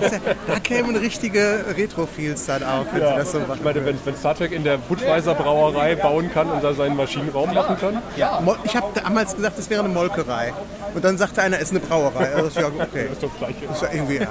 Das 0.00 0.12
wär, 0.12 0.20
da 0.46 0.58
kämen 0.60 0.96
richtige 0.96 1.64
Retro-Feels 1.76 2.46
dann 2.46 2.62
auf, 2.62 2.86
wenn 2.92 3.00
sie 3.00 3.14
das 3.16 3.32
so 3.32 3.38
Ich 3.40 3.46
machen. 3.46 3.60
meine, 3.64 3.84
wenn, 3.86 3.98
wenn 4.04 4.16
Star 4.16 4.34
Trek 4.34 4.52
in 4.52 4.64
der 4.64 4.78
Budweiser 4.78 5.34
Brauerei 5.34 5.94
bauen 5.94 6.30
kann 6.32 6.50
und 6.50 6.62
da 6.64 6.74
seinen 6.74 6.96
Maschinenraum 6.96 7.54
machen 7.54 7.76
kann, 7.78 8.02
Mo- 8.44 8.56
Ich 8.64 8.74
habe 8.76 8.86
damals 9.02 9.36
gesagt, 9.36 9.58
das 9.58 9.70
wäre 9.70 9.84
eine 9.84 9.92
Molkerei. 9.92 10.52
Und 10.94 11.04
dann 11.04 11.18
sagte 11.18 11.42
einer, 11.42 11.56
es 11.56 11.64
ist 11.64 11.70
eine 11.72 11.80
Brauerei. 11.80 12.34
Also, 12.34 12.60
ja, 12.60 12.66
okay. 12.68 13.08
ist 13.12 13.22
doch 13.22 13.28
das 13.30 13.38
Gleiche. 13.38 13.64
Ist 13.72 13.82
ja 13.82 13.88
irgendwie, 13.92 14.16
ja. 14.16 14.28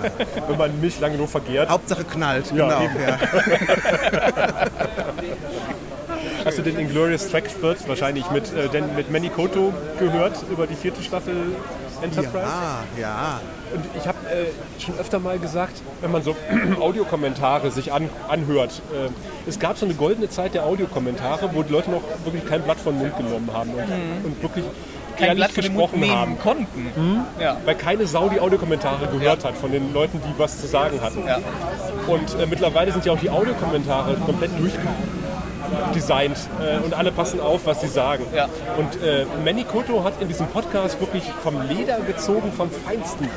Wenn 0.47 0.57
man 0.57 0.81
Milch 0.81 0.99
lange 0.99 1.17
nur 1.17 1.27
vergärt. 1.27 1.69
Hauptsache 1.69 2.03
knallt. 2.03 2.51
Ja, 2.53 2.67
genau. 2.79 2.81
Ja. 3.07 3.17
Hast 6.45 6.57
du 6.57 6.61
den 6.61 6.79
Inglourious 6.79 7.29
Track 7.29 7.49
Spurt 7.49 7.87
wahrscheinlich 7.87 8.29
mit, 8.31 8.45
äh, 8.53 8.81
mit 8.95 9.11
Manny 9.11 9.29
Koto 9.29 9.73
gehört 9.99 10.37
über 10.49 10.65
die 10.67 10.75
vierte 10.75 11.01
Staffel 11.03 11.35
Enterprise? 12.01 12.45
ja, 12.45 13.01
ja. 13.01 13.41
Und 13.73 13.83
ich 13.97 14.07
habe 14.07 14.17
äh, 14.29 14.81
schon 14.81 14.97
öfter 14.97 15.19
mal 15.19 15.39
gesagt, 15.39 15.81
wenn 16.01 16.11
man 16.11 16.23
so 16.23 16.35
Audiokommentare 16.79 17.71
sich 17.71 17.91
an, 17.91 18.09
anhört, 18.27 18.81
äh, 18.93 19.09
es 19.49 19.59
gab 19.59 19.77
so 19.77 19.85
eine 19.85 19.95
goldene 19.95 20.29
Zeit 20.29 20.53
der 20.53 20.65
Audiokommentare, 20.65 21.49
wo 21.53 21.63
die 21.63 21.71
Leute 21.71 21.91
noch 21.91 22.01
wirklich 22.23 22.45
kein 22.45 22.61
Blatt 22.61 22.79
von 22.79 22.93
den 22.93 23.03
Mund 23.03 23.17
genommen 23.17 23.49
haben 23.53 23.71
und, 23.71 24.25
und 24.25 24.41
wirklich 24.41 24.65
kein 25.17 25.35
Blatt 25.35 25.51
von 25.51 25.63
den 25.63 25.73
Mund 25.73 25.91
gesprochen 25.91 26.15
haben. 26.15 26.39
konnten. 26.39 27.25
Ja. 27.39 27.57
Weil 27.65 27.75
keine 27.75 28.07
Sau 28.07 28.29
die 28.29 28.39
Audiokommentare 28.39 29.07
gehört 29.07 29.43
hat 29.43 29.55
von 29.55 29.71
den 29.71 29.93
Leuten, 29.93 30.21
die 30.21 30.39
was 30.39 30.61
zu 30.61 30.67
sagen 30.67 31.01
hatten. 31.01 31.25
Ja. 31.25 31.39
Und 32.07 32.39
äh, 32.39 32.45
mittlerweile 32.45 32.91
sind 32.91 33.05
ja 33.05 33.13
auch 33.13 33.19
die 33.19 33.29
Audiokommentare 33.29 34.15
komplett 34.25 34.51
durchdesignt 35.69 36.37
äh, 36.61 36.83
und 36.83 36.93
alle 36.93 37.11
passen 37.11 37.39
auf, 37.39 37.65
was 37.65 37.81
sie 37.81 37.87
sagen. 37.87 38.25
Ja. 38.35 38.47
Und 38.77 39.01
äh, 39.03 39.25
Manny 39.43 39.63
Koto 39.63 40.03
hat 40.03 40.21
in 40.21 40.27
diesem 40.27 40.47
Podcast 40.47 40.99
wirklich 40.99 41.23
vom 41.43 41.61
Leder 41.67 41.99
gezogen, 41.99 42.51
vom 42.55 42.69
Feinsten. 42.71 43.27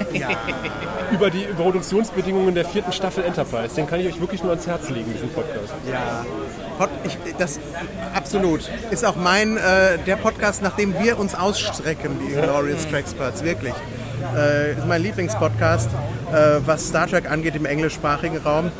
Über 1.10 1.30
die 1.30 1.44
Produktionsbedingungen 1.56 2.54
der 2.54 2.64
vierten 2.64 2.92
Staffel 2.92 3.24
Enterprise. 3.24 3.74
Den 3.74 3.86
kann 3.86 4.00
ich 4.00 4.06
euch 4.06 4.20
wirklich 4.20 4.42
nur 4.42 4.52
ans 4.52 4.66
Herz 4.66 4.88
legen, 4.90 5.12
diesen 5.12 5.30
Podcast. 5.30 5.74
Ja, 5.90 6.24
Pod, 6.78 6.88
ich, 7.04 7.18
das 7.38 7.58
absolut 8.14 8.70
ist 8.90 9.04
auch 9.04 9.16
mein 9.16 9.56
äh, 9.56 9.98
der 10.06 10.16
Podcast, 10.16 10.62
nach 10.62 10.76
dem 10.76 10.98
wir 10.98 11.18
uns 11.18 11.34
ausstrecken, 11.34 12.18
die 12.26 12.32
Glorious 12.32 12.86
Tracksperts, 12.88 13.44
wirklich. 13.44 13.74
Äh, 14.36 14.72
ist 14.72 14.86
mein 14.86 15.02
Lieblingspodcast, 15.02 15.90
äh, 16.32 16.60
was 16.64 16.88
Star 16.88 17.06
Trek 17.06 17.30
angeht 17.30 17.56
im 17.56 17.66
englischsprachigen 17.66 18.38
Raum. 18.38 18.70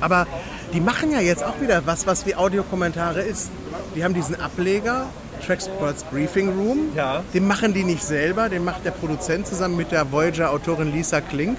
Aber 0.00 0.26
die 0.72 0.80
machen 0.80 1.12
ja 1.12 1.20
jetzt 1.20 1.44
auch 1.44 1.60
wieder 1.60 1.86
was, 1.86 2.06
was 2.06 2.26
wie 2.26 2.34
Audiokommentare 2.34 3.22
ist. 3.22 3.50
Die 3.94 4.04
haben 4.04 4.14
diesen 4.14 4.40
Ableger, 4.40 5.06
Tracksports 5.46 6.04
Briefing 6.04 6.48
Room. 6.48 6.92
Ja. 6.94 7.22
Den 7.32 7.46
machen 7.46 7.74
die 7.74 7.84
nicht 7.84 8.02
selber, 8.02 8.48
den 8.48 8.64
macht 8.64 8.84
der 8.84 8.90
Produzent 8.90 9.46
zusammen 9.46 9.76
mit 9.76 9.92
der 9.92 10.10
Voyager-Autorin 10.12 10.92
Lisa 10.92 11.20
Klink. 11.20 11.58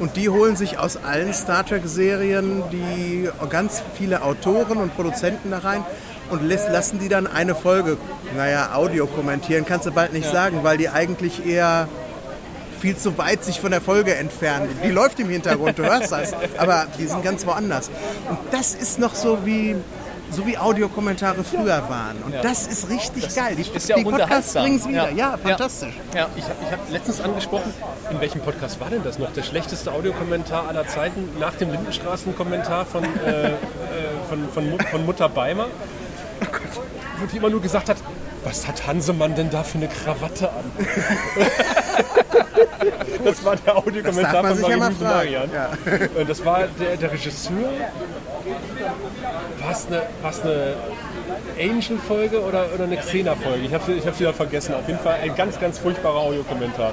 Und 0.00 0.16
die 0.16 0.28
holen 0.28 0.56
sich 0.56 0.78
aus 0.78 0.96
allen 0.96 1.32
Star 1.32 1.64
Trek-Serien 1.64 2.62
die 2.72 3.28
ganz 3.50 3.82
viele 3.96 4.22
Autoren 4.22 4.78
und 4.78 4.94
Produzenten 4.96 5.50
da 5.50 5.58
rein 5.58 5.84
und 6.30 6.42
lassen 6.48 6.98
die 6.98 7.08
dann 7.08 7.26
eine 7.26 7.54
Folge, 7.54 7.98
naja, 8.36 8.70
Audio 8.74 9.06
kommentieren, 9.06 9.64
kannst 9.66 9.86
du 9.86 9.92
bald 9.92 10.12
nicht 10.12 10.28
sagen, 10.28 10.60
weil 10.62 10.78
die 10.78 10.88
eigentlich 10.88 11.46
eher 11.46 11.88
viel 12.82 12.96
zu 12.96 13.16
weit 13.16 13.44
sich 13.44 13.60
von 13.60 13.70
der 13.70 13.80
Folge 13.80 14.14
entfernen. 14.16 14.68
Die 14.84 14.90
läuft 14.90 15.18
im 15.20 15.28
Hintergrund, 15.30 15.78
du 15.78 15.84
hörst 15.84 16.10
das, 16.12 16.34
aber 16.58 16.86
die 16.98 17.06
sind 17.06 17.22
ganz 17.22 17.46
woanders. 17.46 17.88
Und 18.28 18.38
das 18.50 18.74
ist 18.74 18.98
noch 18.98 19.14
so 19.14 19.46
wie 19.46 19.76
so 20.32 20.46
wie 20.46 20.56
Audiokommentare 20.56 21.44
früher 21.44 21.82
waren. 21.90 22.16
Und 22.24 22.34
das 22.42 22.66
ist 22.66 22.88
richtig 22.88 23.34
geil. 23.34 23.54
Die, 23.54 23.66
ist 23.76 23.86
ja 23.88 23.96
die 23.96 24.02
Podcasts 24.02 24.54
bringen 24.54 24.76
es 24.78 24.88
wieder. 24.88 25.10
Ja. 25.10 25.32
Ja, 25.32 25.36
fantastisch. 25.36 25.92
Ja. 26.14 26.26
Ich 26.36 26.44
habe 26.44 26.54
ich 26.66 26.72
hab 26.72 26.90
letztens 26.90 27.20
angesprochen, 27.20 27.72
in 28.10 28.18
welchem 28.18 28.40
Podcast 28.40 28.80
war 28.80 28.88
denn 28.88 29.04
das 29.04 29.18
noch? 29.18 29.30
Der 29.34 29.42
schlechteste 29.42 29.92
Audiokommentar 29.92 30.68
aller 30.68 30.88
Zeiten 30.88 31.28
nach 31.38 31.52
dem 31.56 31.70
Lindenstraßen-Kommentar 31.70 32.86
von, 32.86 33.04
äh, 33.04 33.48
äh, 33.48 33.52
von, 34.30 34.48
von, 34.54 34.70
Mut- 34.70 34.84
von 34.90 35.04
Mutter 35.04 35.28
Beimer. 35.28 35.66
Wo 37.20 37.26
die 37.26 37.36
immer 37.36 37.50
nur 37.50 37.60
gesagt 37.60 37.90
hat, 37.90 37.98
was 38.42 38.66
hat 38.66 38.86
Hansemann 38.86 39.34
denn 39.34 39.50
da 39.50 39.62
für 39.62 39.76
eine 39.78 39.88
Krawatte 39.88 40.48
an? 40.48 40.64
das 43.24 43.44
war 43.44 43.56
der 43.56 43.76
Audiokommentar 43.76 44.44
von 44.44 44.56
sich 44.56 44.68
ja. 44.68 44.76
Marian. 44.76 45.50
Ja. 45.52 45.70
Und 46.18 46.28
das 46.28 46.44
war 46.44 46.64
der, 46.80 46.96
der 46.96 47.12
Regisseur. 47.12 47.70
War 49.60 49.70
es 49.70 49.86
eine, 49.86 50.02
war's 50.22 50.40
eine 50.42 50.74
Angel-Folge 51.60 52.42
oder, 52.42 52.66
oder 52.74 52.84
eine 52.84 52.96
Xena-Folge? 52.96 53.66
Ich 53.66 53.74
habe 53.74 53.84
sie, 53.84 53.92
ich 53.92 54.06
hab 54.06 54.14
sie 54.14 54.20
wieder 54.20 54.34
vergessen. 54.34 54.74
Auf 54.74 54.86
jeden 54.88 55.00
Fall 55.00 55.18
ein 55.22 55.34
ganz, 55.34 55.60
ganz 55.60 55.78
furchtbarer 55.78 56.18
Audiokommentar. 56.18 56.92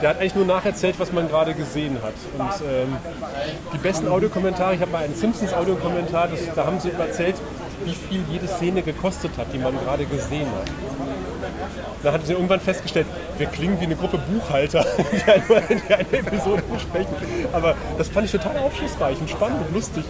Der 0.00 0.10
hat 0.10 0.20
eigentlich 0.20 0.34
nur 0.34 0.44
nacherzählt, 0.44 0.98
was 0.98 1.12
man 1.12 1.28
gerade 1.28 1.54
gesehen 1.54 1.98
hat. 2.02 2.14
Und 2.38 2.66
ähm, 2.68 2.96
die 3.72 3.78
besten 3.78 4.08
Audiokommentare, 4.08 4.74
ich 4.74 4.80
habe 4.80 4.90
mal 4.90 5.04
einen 5.04 5.14
Simpsons-Audiokommentar, 5.14 6.28
da 6.54 6.66
haben 6.66 6.80
sie 6.80 6.90
erzählt, 6.90 7.36
wie 7.84 7.94
viel 7.94 8.22
jede 8.30 8.46
Szene 8.46 8.82
gekostet 8.82 9.32
hat, 9.38 9.46
die 9.52 9.58
man 9.58 9.72
gerade 9.84 10.04
gesehen 10.04 10.48
hat. 10.48 10.70
Da 12.02 12.12
hat 12.12 12.26
sie 12.26 12.32
irgendwann 12.34 12.60
festgestellt, 12.60 13.06
wir 13.38 13.46
klingen 13.46 13.80
wie 13.80 13.84
eine 13.84 13.96
Gruppe 13.96 14.18
Buchhalter, 14.18 14.84
die 15.12 15.30
eine, 15.30 15.42
die 15.88 15.94
eine 15.94 16.18
Episode 16.26 16.62
besprechen. 16.72 17.14
Aber 17.52 17.74
das 17.98 18.08
fand 18.08 18.26
ich 18.26 18.32
total 18.32 18.56
aufschlussreich 18.58 19.18
und 19.20 19.28
spannend 19.30 19.60
und 19.66 19.74
lustig. 19.74 20.04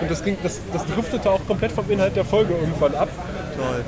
Und 0.00 0.10
das, 0.10 0.22
ging, 0.22 0.36
das, 0.42 0.60
das 0.72 0.84
driftete 0.86 1.28
auch 1.30 1.40
komplett 1.46 1.72
vom 1.72 1.90
Inhalt 1.90 2.14
der 2.14 2.24
Folge 2.24 2.54
irgendwann 2.54 2.94
ab. 2.94 3.08
Toll. 3.56 3.84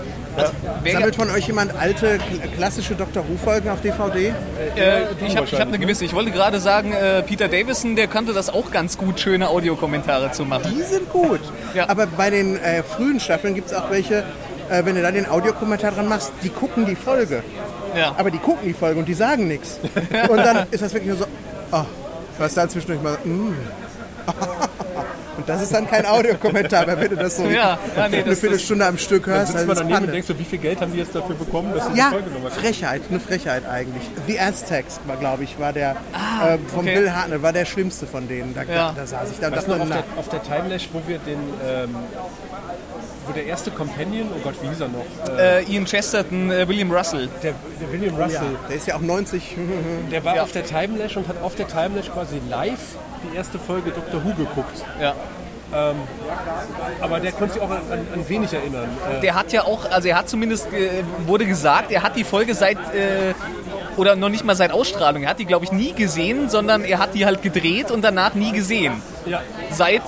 Wer- 0.83 0.92
Sammelt 0.92 1.16
von 1.16 1.30
euch 1.30 1.47
jemand 1.47 1.76
alte, 1.76 2.16
kl- 2.16 2.49
klassische 2.57 2.95
Dr. 2.95 3.23
Who-Folgen 3.28 3.69
auf 3.69 3.80
DVD? 3.80 4.28
Äh, 4.76 5.02
ich 5.26 5.37
habe 5.37 5.47
hab 5.47 5.61
eine 5.69 5.78
gewisse. 5.78 6.04
Ich 6.04 6.14
wollte 6.14 6.30
gerade 6.30 6.59
sagen, 6.61 6.92
äh, 6.92 7.23
Peter 7.23 7.47
Davison, 7.49 7.95
der 7.95 8.07
kannte 8.07 8.33
das 8.33 8.49
auch 8.49 8.71
ganz 8.71 8.97
gut, 8.97 9.21
schöne 9.21 9.49
Audiokommentare 9.49 10.33
zu 10.33 10.45
machen. 10.45 10.73
Die 10.75 10.83
sind 10.83 11.11
gut. 11.11 11.40
Ja. 11.75 11.88
Aber 11.88 12.07
bei 12.07 12.30
den 12.30 12.57
äh, 12.57 12.83
frühen 12.83 13.21
Staffeln 13.21 13.54
gibt 13.54 13.69
es 13.69 13.75
auch 13.75 13.90
welche, 13.90 14.25
äh, 14.71 14.85
wenn 14.85 14.95
du 14.95 15.03
da 15.03 15.11
den 15.11 15.29
Audiokommentar 15.29 15.93
dran 15.93 16.09
machst, 16.09 16.33
die 16.43 16.49
gucken 16.49 16.87
die 16.87 16.97
Folge. 16.97 17.43
Ja. 17.97 18.15
Aber 18.17 18.31
die 18.31 18.39
gucken 18.39 18.69
die 18.69 18.73
Folge 18.73 19.00
und 19.00 19.07
die 19.07 19.15
sagen 19.15 19.49
nichts. 19.49 19.81
Und 20.29 20.39
dann 20.39 20.67
ist 20.71 20.83
das 20.83 20.93
wirklich 20.95 21.11
nur 21.11 21.19
so, 21.19 21.27
oh, 21.73 21.85
du 22.39 22.45
hast 22.45 22.57
dann 22.57 22.71
zwischendurch 22.71 23.03
mal, 23.03 23.19
mm. 23.25 23.55
Und 25.41 25.49
das 25.49 25.63
ist 25.63 25.73
dann 25.75 25.89
kein 25.89 26.05
Audiokommentar, 26.07 26.87
weil 26.87 27.01
wenn 27.01 27.11
du 27.11 27.17
das 27.17 27.37
so 27.37 27.45
Ja, 27.45 27.79
ja, 27.97 28.09
nee, 28.09 28.17
eine 28.19 28.25
das- 28.31 28.41
Viertelstunde 28.41 28.85
am 28.87 28.99
Stück 28.99 29.25
Dann 29.25 29.35
hörst, 29.35 29.47
sitzt 29.53 29.59
dann 29.61 29.67
man 29.67 29.77
ist 29.77 29.83
daneben 29.83 30.05
und 30.07 30.13
denkst 30.13 30.29
so, 30.29 30.39
wie 30.39 30.45
viel 30.45 30.59
Geld 30.59 30.81
haben 30.81 30.93
die 30.93 30.99
jetzt 30.99 31.15
dafür 31.15 31.35
bekommen, 31.35 31.73
dass 31.75 31.87
sie 31.87 31.99
Ja, 31.99 32.09
die 32.11 32.15
Folge 32.17 32.31
nochmal 32.31 32.51
Frechheit, 32.51 33.03
eine 33.09 33.21
Frechheit 33.21 33.63
eigentlich. 33.69 34.03
The 34.27 34.39
Aztecs, 34.39 35.01
war, 35.07 35.17
glaube 35.17 35.45
ich, 35.45 35.59
war 35.59 35.73
der 35.73 35.93
äh, 35.93 36.59
vom 36.69 36.81
okay. 36.81 36.95
Bill 36.95 37.11
Hartnell, 37.13 37.43
war 37.43 37.53
der 37.53 37.65
schlimmste 37.65 38.07
von 38.07 38.29
denen. 38.29 38.55
Da, 38.55 38.63
Ja. 38.65 38.93
da 38.95 39.07
saß 39.07 39.31
ich 39.33 39.39
da 39.39 39.49
und 39.49 39.57
Weißt 39.57 39.69
dachte, 39.69 39.81
auf 39.83 39.89
der, 39.89 40.05
auf 40.19 40.29
der 40.29 40.43
Timelash, 40.43 40.89
wo 40.93 41.01
wir 41.07 41.19
den, 41.19 41.39
ähm, 41.67 41.95
wo 43.27 43.33
der 43.33 43.47
erste 43.47 43.71
Companion, 43.71 44.29
oh 44.37 44.41
Gott, 44.43 44.55
wie 44.63 44.69
hieß 44.69 44.81
er 44.81 44.89
noch? 44.89 45.39
Äh, 45.39 45.63
Ian 45.73 45.85
Chesterton, 45.87 46.51
äh, 46.51 46.67
William 46.69 46.91
Russell. 46.91 47.29
der, 47.43 47.53
der 47.81 47.93
William 47.93 48.15
Russell, 48.17 48.53
ja, 48.53 48.69
der 48.69 48.77
ist 48.77 48.87
ja 48.87 48.97
auch 48.97 49.01
90. 49.01 49.57
der 50.11 50.25
war 50.25 50.37
Ja. 50.37 50.43
auf 50.43 50.53
der 50.53 50.65
Timelash 50.65 51.17
und 51.17 51.29
hat 51.29 51.41
auf 51.43 51.55
der 51.55 51.69
Timelash 51.69 52.11
quasi 52.11 52.41
live 52.49 52.79
die 53.31 53.37
erste 53.37 53.59
Folge 53.59 53.91
Doctor 53.91 54.25
Who 54.25 54.35
geguckt. 54.35 54.85
Ja. 55.00 55.15
Aber 57.00 57.21
der 57.21 57.31
konnte 57.31 57.55
sich 57.55 57.62
auch 57.62 57.71
an, 57.71 57.79
an, 57.91 58.07
an 58.15 58.29
wenig 58.29 58.53
erinnern. 58.53 58.89
Äh, 59.19 59.21
Der 59.21 59.35
hat 59.37 59.53
ja 59.53 59.62
auch, 59.65 59.89
also 59.89 60.09
er 60.09 60.17
hat 60.19 60.29
zumindest, 60.29 60.73
äh, 60.73 61.05
wurde 61.27 61.47
gesagt, 61.47 61.93
er 61.93 62.03
hat 62.03 62.17
die 62.17 62.25
Folge 62.25 62.55
seit, 62.55 62.77
äh, 62.93 63.35
oder 63.97 64.17
noch 64.17 64.31
nicht 64.31 64.45
mal 64.45 64.57
seit 64.57 64.73
Ausstrahlung, 64.73 65.23
er 65.23 65.31
hat 65.31 65.39
die, 65.39 65.45
glaube 65.45 65.65
ich, 65.65 65.71
nie 65.73 65.93
gesehen, 65.93 66.49
sondern 66.49 66.83
er 66.83 66.99
hat 66.99 67.15
die 67.15 67.25
halt 67.25 67.43
gedreht 67.43 67.93
und 67.93 68.03
danach 68.03 68.35
nie 68.35 68.50
gesehen. 68.50 69.00
ja, 69.27 69.43
Seit, 69.71 70.03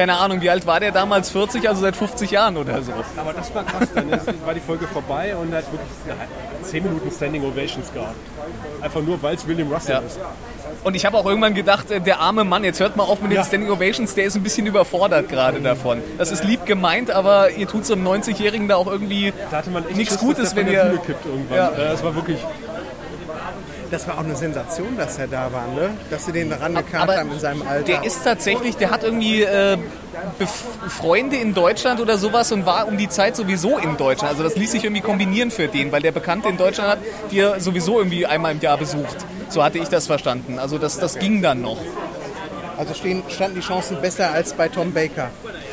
keine 0.00 0.16
Ahnung, 0.16 0.40
wie 0.40 0.48
alt 0.48 0.66
war 0.66 0.80
der 0.80 0.92
damals? 0.92 1.28
40, 1.28 1.68
also 1.68 1.82
seit 1.82 1.94
50 1.94 2.30
Jahren 2.30 2.56
oder 2.56 2.80
so. 2.80 2.92
aber 3.18 3.34
das 3.34 3.54
war 3.54 3.64
krass. 3.64 3.86
Dann 3.94 4.10
war 4.46 4.54
die 4.54 4.60
Folge 4.60 4.86
vorbei 4.86 5.36
und 5.36 5.52
er 5.52 5.58
hat 5.58 5.70
wirklich 5.70 5.90
ja, 6.08 6.14
10 6.62 6.84
Minuten 6.84 7.10
Standing 7.10 7.44
Ovations 7.44 7.92
gehabt. 7.92 8.14
Einfach 8.80 9.02
nur, 9.02 9.22
weil 9.22 9.34
es 9.34 9.46
William 9.46 9.70
Russell 9.70 9.96
Ja. 9.96 9.98
ist. 10.00 10.18
Und 10.84 10.94
ich 10.96 11.04
habe 11.04 11.18
auch 11.18 11.26
irgendwann 11.26 11.52
gedacht, 11.54 11.90
äh, 11.90 12.00
der 12.00 12.18
arme 12.20 12.44
Mann, 12.44 12.64
jetzt 12.64 12.80
hört 12.80 12.96
mal 12.96 13.02
auf 13.02 13.20
mit 13.20 13.30
den 13.30 13.36
Ja. 13.36 13.44
Standing 13.44 13.70
Ovations, 13.70 14.14
der 14.14 14.24
ist 14.24 14.36
ein 14.36 14.42
bisschen 14.42 14.66
überfordert 14.66 15.28
gerade 15.28 15.60
davon. 15.60 16.00
Das 16.16 16.32
ist 16.32 16.44
lieb 16.44 16.64
gemeint, 16.64 17.10
aber 17.10 17.50
ihr 17.50 17.68
tut 17.68 17.84
so 17.84 17.92
einem 17.92 18.06
90-Jährigen 18.06 18.68
da 18.68 18.76
auch 18.76 18.86
irgendwie 18.86 19.34
Da 19.50 19.62
nichts 19.94 20.14
Schiss, 20.14 20.18
Gutes, 20.18 20.56
wenn 20.56 20.66
ihr... 20.66 20.98
Kippt 21.04 21.26
irgendwann. 21.26 21.58
Ja. 21.58 21.72
Ja. 21.76 21.88
Das 21.90 22.02
war 22.02 22.14
wirklich 22.14 22.38
Das 23.90 24.06
war 24.06 24.18
auch 24.18 24.24
eine 24.24 24.36
Sensation, 24.36 24.96
dass 24.96 25.18
er 25.18 25.26
da 25.26 25.52
war, 25.52 25.66
ne? 25.74 25.90
Dass 26.10 26.26
sie 26.26 26.32
den 26.32 26.52
rangekarrt 26.52 27.10
haben 27.10 27.32
in 27.32 27.40
seinem 27.40 27.62
Alter. 27.62 27.84
Der 27.84 28.04
ist 28.04 28.22
tatsächlich, 28.22 28.76
der 28.76 28.90
hat 28.90 29.02
irgendwie 29.02 29.42
äh, 29.42 29.76
Freunde 30.88 31.36
in 31.36 31.54
Deutschland 31.54 32.00
oder 32.00 32.16
sowas 32.16 32.52
und 32.52 32.66
war 32.66 32.86
um 32.86 32.96
die 32.96 33.08
Zeit 33.08 33.34
sowieso 33.34 33.78
in 33.78 33.96
Deutschland. 33.96 34.30
Also 34.30 34.44
das 34.44 34.54
ließ 34.56 34.70
sich 34.72 34.84
irgendwie 34.84 35.02
kombinieren 35.02 35.50
für 35.50 35.66
den, 35.66 35.90
weil 35.90 36.02
der 36.02 36.12
Bekannte 36.12 36.48
in 36.48 36.56
Deutschland 36.56 36.90
hat, 36.90 36.98
die 37.32 37.40
er 37.40 37.58
sowieso 37.58 37.98
irgendwie 37.98 38.26
einmal 38.26 38.52
im 38.52 38.60
Jahr 38.60 38.78
besucht. 38.78 39.16
So 39.48 39.64
hatte 39.64 39.78
ich 39.78 39.88
das 39.88 40.06
verstanden. 40.06 40.60
Also 40.60 40.78
das, 40.78 40.98
das 40.98 41.18
ging 41.18 41.42
dann 41.42 41.60
noch. 41.60 41.78
Also 42.80 42.94
stehen, 42.94 43.22
standen 43.28 43.56
die 43.56 43.60
Chancen 43.66 44.00
besser 44.00 44.32
als 44.32 44.52
bei 44.54 44.68
Tom 44.68 44.92
Baker. 44.92 45.30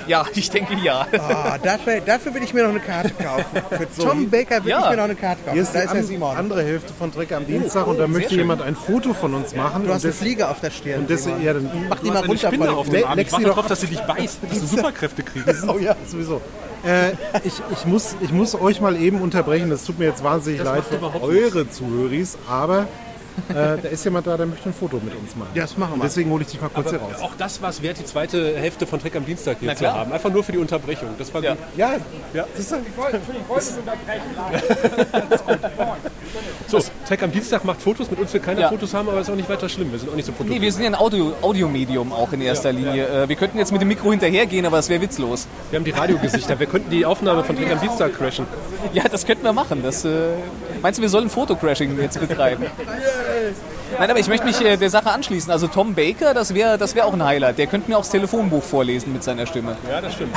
Ja, 0.08 0.26
ich 0.36 0.50
denke 0.50 0.76
ja. 0.84 1.08
Ah, 1.18 1.58
dafür, 1.58 2.02
dafür 2.02 2.34
will 2.34 2.44
ich 2.44 2.54
mir 2.54 2.64
noch 2.64 2.70
eine 2.70 2.80
Karte 2.80 3.12
kaufen. 3.12 3.46
Für 3.70 4.02
Tom 4.04 4.30
Baker 4.30 4.64
will 4.64 4.70
Ja. 4.72 4.84
ich 4.84 4.90
mir 4.92 4.98
noch 4.98 5.04
eine 5.06 5.16
Karte 5.16 5.40
kaufen. 5.44 5.54
Hier 5.54 5.64
ist 5.64 5.74
da 5.74 5.80
die 5.80 5.86
ist 5.86 5.92
an, 5.96 6.04
Simon. 6.04 6.38
andere 6.38 6.64
Hälfte 6.64 6.94
von 6.94 7.12
Trek 7.12 7.32
am 7.32 7.46
Dienstag 7.48 7.88
und 7.88 7.98
da 7.98 8.08
möchte 8.08 8.30
schön. 8.30 8.40
jemand 8.40 8.62
ein 8.62 8.76
Foto 8.76 9.14
von 9.14 9.34
uns 9.34 9.56
machen. 9.56 9.86
Du 9.86 9.94
hast 9.94 10.04
eine 10.04 10.14
Fliege 10.14 10.48
auf 10.50 10.60
der 10.60 10.70
Stirn. 10.72 11.00
und 11.02 11.10
deswegen, 11.10 11.42
ja, 11.44 11.54
dann 11.54 11.70
Mach 11.90 12.00
die 12.00 12.12
mal 12.12 12.26
runter 12.26 12.48
Spinne 12.48 12.66
von 12.66 12.76
auf 12.76 12.90
dem 12.90 13.06
Arm. 13.06 13.18
Ich 13.20 13.32
warte 13.32 13.46
darauf, 13.46 13.68
dass 13.68 13.82
sie 13.82 13.88
dich 13.88 14.02
beißt, 14.02 14.40
dass 14.50 14.60
du 14.60 14.66
Superkräfte 14.66 15.24
kriegst. 15.24 15.64
Oh 15.68 15.78
ja, 15.80 15.96
sowieso. 16.06 16.42
Äh, 16.86 17.12
ich, 17.44 17.54
ich, 17.72 17.86
muss, 17.86 18.16
ich 18.22 18.32
muss 18.32 18.54
euch 18.56 18.80
mal 18.82 18.96
eben 19.02 19.22
unterbrechen. 19.22 19.70
Das 19.70 19.84
tut 19.84 19.98
mir 20.00 20.06
jetzt 20.06 20.24
wahnsinnig 20.24 20.62
leid 20.64 20.84
macht 21.02 21.18
für 21.18 21.22
eure 21.24 21.70
Zuhöris, 21.70 22.38
aber 22.50 22.88
äh, 23.50 23.54
da 23.54 23.76
ist 23.90 24.04
jemand 24.06 24.28
da, 24.28 24.38
der 24.38 24.46
möchte 24.46 24.70
ein 24.70 24.74
Foto 24.74 25.00
mit 25.04 25.14
uns 25.16 25.36
machen. 25.36 25.50
Ja, 25.54 25.64
das 25.64 25.78
machen 25.78 25.98
wir. 25.98 26.04
Deswegen 26.04 26.30
hole 26.32 26.44
ich 26.44 26.50
dich 26.50 26.62
mal 26.62 26.70
kurz 26.70 26.90
hier 26.90 27.00
raus. 27.00 27.16
Auch 27.22 27.36
das 27.38 27.62
war 27.62 27.70
es 27.70 27.82
wert, 27.82 28.00
die 28.00 28.06
zweite 28.06 28.56
Hälfte 28.58 28.86
von 28.88 29.00
Trek 29.00 29.16
am 29.16 29.26
Dienstag 29.26 29.58
hier 29.60 29.70
Na 29.70 29.76
zu 29.76 29.84
klar. 29.84 29.96
haben. 30.00 30.12
Einfach 30.12 30.32
nur 30.32 30.44
für 30.44 30.52
die 30.52 30.58
Unterbrechung. 30.58 31.10
Das 31.18 31.34
war 31.34 31.44
Ja. 31.44 31.54
gut. 31.56 31.64
Ja, 31.76 31.96
Ja. 32.34 32.46
siehst 32.56 32.72
du? 32.72 32.78
So, 36.68 36.80
Tech 37.08 37.22
am 37.24 37.32
Dienstag 37.32 37.64
macht 37.64 37.82
Fotos, 37.82 38.10
mit 38.12 38.20
uns 38.20 38.34
will 38.34 38.42
keiner 38.42 38.62
Ja. 38.62 38.70
Fotos 38.70 38.94
haben, 38.94 39.08
aber 39.10 39.20
ist 39.22 39.30
auch 39.30 39.36
nicht 39.36 39.50
weiter 39.50 39.68
schlimm. 39.70 39.92
Wir 39.92 40.00
sind 40.00 40.10
auch 40.12 40.16
nicht 40.16 40.26
so 40.26 40.32
Nee, 40.32 40.38
fotogen. 40.38 40.62
wir 40.62 40.72
sind 40.72 40.84
ja 40.84 40.90
ein 40.90 40.96
Audio, 40.96 41.34
Audiomedium 41.42 42.12
auch 42.12 42.32
in 42.34 42.42
erster 42.42 42.72
Linie. 42.72 43.08
Äh, 43.08 43.30
Wir 43.30 43.36
könnten 43.36 43.58
jetzt 43.58 43.72
mit 43.72 43.82
dem 43.82 43.88
Mikro 43.88 44.12
hinterhergehen, 44.12 44.66
aber 44.66 44.80
es 44.80 44.90
wäre 44.90 45.02
witzlos. 45.02 45.48
Wir 45.72 45.78
haben 45.80 45.86
die 45.86 45.92
Radiogesichter. 45.92 46.60
Wir 46.60 46.68
könnten 46.68 46.90
die 46.90 47.06
Aufnahme 47.06 47.44
von 47.44 47.56
Tech 47.56 47.72
am 47.72 47.80
Dienstag 47.80 48.14
crashen. 48.18 48.46
Ja, 48.94 49.04
das 49.10 49.26
könnten 49.26 49.44
wir 49.44 49.54
machen. 49.54 49.82
Das, 49.84 50.04
äh, 50.06 50.10
meinst 50.82 50.98
du, 50.98 51.02
wir 51.02 51.10
sollen 51.10 51.30
Fotocrashing 51.30 52.00
jetzt 52.02 52.20
betreiben? 52.20 52.66
Nein, 54.00 54.10
aber 54.10 54.20
ich 54.20 54.28
möchte 54.28 54.46
mich 54.46 54.60
äh, 54.62 54.78
der 54.78 54.90
Sache 54.90 55.10
anschließen. 55.12 55.52
Also 55.52 55.68
Tom 55.68 55.94
Baker, 55.96 56.34
das 56.34 56.54
wäre 56.54 56.78
das 56.78 56.94
wär 56.96 57.06
auch 57.06 57.14
ein 57.14 57.24
Highlight. 57.24 57.58
Der 57.58 57.68
könnte 57.68 57.90
mir 57.90 57.98
auch 57.98 58.02
das 58.02 58.10
Telefonbuch 58.12 58.64
vorlesen 58.64 59.14
mit 59.14 59.24
seiner 59.24 59.46
Stimme. 59.46 59.78
Ja, 59.90 60.02
das 60.02 60.14
stimmt. 60.14 60.36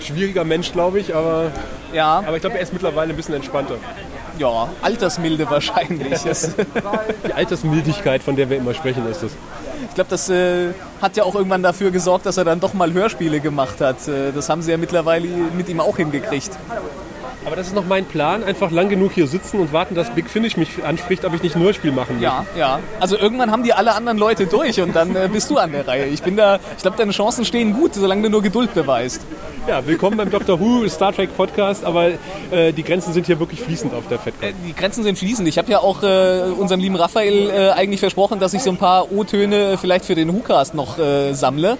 Schwieriger 0.00 0.44
Mensch, 0.44 0.72
glaube 0.72 1.00
ich, 1.00 1.14
aber, 1.14 1.50
Ja, 1.92 2.18
aber 2.24 2.36
ich 2.36 2.40
glaube, 2.40 2.56
er 2.56 2.62
ist 2.62 2.72
mittlerweile 2.72 3.10
ein 3.12 3.16
bisschen 3.16 3.34
entspannter. 3.34 3.74
Ja, 4.38 4.68
Altersmilde 4.82 5.48
wahrscheinlich. 5.50 6.20
Die 7.26 7.32
Altersmildigkeit, 7.32 8.22
von 8.22 8.36
der 8.36 8.48
wir 8.50 8.56
immer 8.56 8.74
sprechen, 8.74 9.06
ist 9.10 9.22
es. 9.22 9.32
ich 9.88 9.94
glaube, 9.94 10.10
das 10.10 10.28
äh, 10.30 10.68
hat 11.00 11.16
ja 11.16 11.24
auch 11.24 11.34
irgendwann 11.34 11.62
dafür 11.62 11.90
gesorgt, 11.90 12.26
dass 12.26 12.36
er 12.36 12.44
dann 12.44 12.60
doch 12.60 12.74
mal 12.74 12.92
Hörspiele 12.92 13.40
gemacht 13.40 13.80
hat. 13.80 14.06
Äh, 14.08 14.32
das 14.32 14.48
haben 14.48 14.62
sie 14.62 14.70
ja 14.70 14.76
mittlerweile 14.76 15.26
mit 15.56 15.68
ihm 15.68 15.80
auch 15.80 15.96
hingekriegt. 15.96 16.50
Aber 17.48 17.56
das 17.56 17.68
ist 17.68 17.74
noch 17.74 17.86
mein 17.86 18.04
Plan, 18.04 18.44
einfach 18.44 18.70
lang 18.70 18.90
genug 18.90 19.12
hier 19.12 19.26
sitzen 19.26 19.58
und 19.58 19.72
warten, 19.72 19.94
dass 19.94 20.10
Big 20.10 20.28
Finish 20.28 20.58
mich 20.58 20.84
anspricht, 20.84 21.24
ob 21.24 21.32
ich 21.32 21.42
nicht 21.42 21.56
nur 21.56 21.72
Spiel 21.72 21.92
machen 21.92 22.16
will. 22.16 22.22
Ja, 22.22 22.44
ja. 22.58 22.78
Also 23.00 23.16
irgendwann 23.16 23.50
haben 23.50 23.62
die 23.62 23.72
alle 23.72 23.94
anderen 23.94 24.18
Leute 24.18 24.44
durch 24.44 24.82
und 24.82 24.94
dann 24.94 25.16
äh, 25.16 25.30
bist 25.32 25.48
du 25.48 25.56
an 25.56 25.72
der 25.72 25.88
Reihe. 25.88 26.04
Ich 26.08 26.22
bin 26.22 26.36
da, 26.36 26.56
ich 26.76 26.82
glaube, 26.82 26.98
deine 26.98 27.12
Chancen 27.12 27.46
stehen 27.46 27.72
gut, 27.72 27.94
solange 27.94 28.20
du 28.24 28.28
nur 28.28 28.42
Geduld 28.42 28.74
beweist. 28.74 29.22
Ja, 29.66 29.86
willkommen 29.86 30.18
beim 30.18 30.28
Doctor 30.30 30.60
Who 30.60 30.86
Star 30.90 31.10
Trek 31.14 31.34
Podcast, 31.38 31.86
aber 31.86 32.08
äh, 32.50 32.74
die 32.74 32.82
Grenzen 32.82 33.14
sind 33.14 33.24
hier 33.24 33.40
wirklich 33.40 33.62
fließend 33.62 33.94
auf 33.94 34.06
der 34.08 34.18
FedCon. 34.18 34.50
Äh, 34.50 34.52
Die 34.66 34.74
Grenzen 34.74 35.02
sind 35.02 35.16
fließend. 35.16 35.48
Ich 35.48 35.56
habe 35.56 35.72
ja 35.72 35.78
auch 35.78 36.02
äh, 36.02 36.42
unserem 36.54 36.82
lieben 36.82 36.96
Raphael 36.96 37.48
äh, 37.48 37.70
eigentlich 37.70 38.00
versprochen, 38.00 38.40
dass 38.40 38.52
ich 38.52 38.62
so 38.62 38.68
ein 38.68 38.76
paar 38.76 39.10
O-Töne 39.10 39.78
vielleicht 39.78 40.04
für 40.04 40.14
den 40.14 40.30
WhoCast 40.34 40.74
noch 40.74 40.98
äh, 40.98 41.32
sammle. 41.32 41.78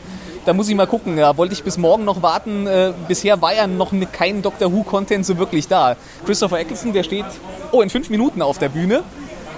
Da 0.49 0.55
muss 0.55 0.67
ich 0.71 0.75
mal 0.75 0.87
gucken. 0.87 1.19
Da 1.19 1.37
wollte 1.37 1.53
ich 1.53 1.63
bis 1.63 1.77
morgen 1.77 2.07
noch 2.07 2.23
warten. 2.23 2.67
Äh, 2.67 2.95
bisher 3.07 3.43
war 3.43 3.55
ja 3.55 3.67
noch 3.67 3.93
kein 4.13 4.41
Doctor 4.41 4.73
Who-Content 4.73 5.27
so 5.27 5.37
wirklich 5.37 5.69
da. 5.69 5.95
Christopher 6.25 6.59
Eccleston, 6.61 6.95
der 6.95 7.03
steht 7.03 7.27
oh, 7.71 7.83
in 7.83 7.91
fünf 7.91 8.09
Minuten 8.09 8.41
auf 8.41 8.57
der 8.57 8.71
Bühne. 8.71 9.03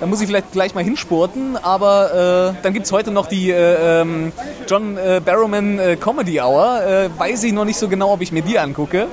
Da 0.01 0.07
muss 0.07 0.21
ich 0.21 0.27
vielleicht 0.27 0.51
gleich 0.51 0.75
mal 0.75 0.83
hinspurten, 0.83 1.57
aber 1.57 2.55
äh, 2.57 2.63
dann 2.65 2.75
gibt's 2.75 2.91
heute 2.91 3.13
noch 3.13 3.27
die 3.27 3.53
äh, 3.53 4.01
ähm, 4.01 4.33
John 4.67 4.97
äh, 4.97 5.21
Barrowman 5.25 5.79
äh, 5.79 5.95
Comedy 5.95 6.41
Hour. 6.41 6.83
Äh, 6.83 7.09
weiß 7.17 7.45
ich 7.45 7.53
noch 7.53 7.65
nicht 7.65 7.79
so 7.79 7.87
genau, 7.87 8.13
ob 8.15 8.21
ich 8.21 8.33
mir 8.33 8.43
die 8.43 8.59
angucke. 8.59 9.07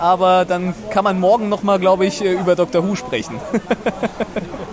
Aber 0.00 0.44
dann 0.44 0.74
kann 0.90 1.04
man 1.04 1.20
morgen 1.20 1.48
noch 1.48 1.62
mal, 1.62 1.78
glaube 1.78 2.04
ich, 2.04 2.20
über 2.20 2.56
Doctor 2.56 2.82
Who 2.82 2.96
sprechen. 2.96 3.36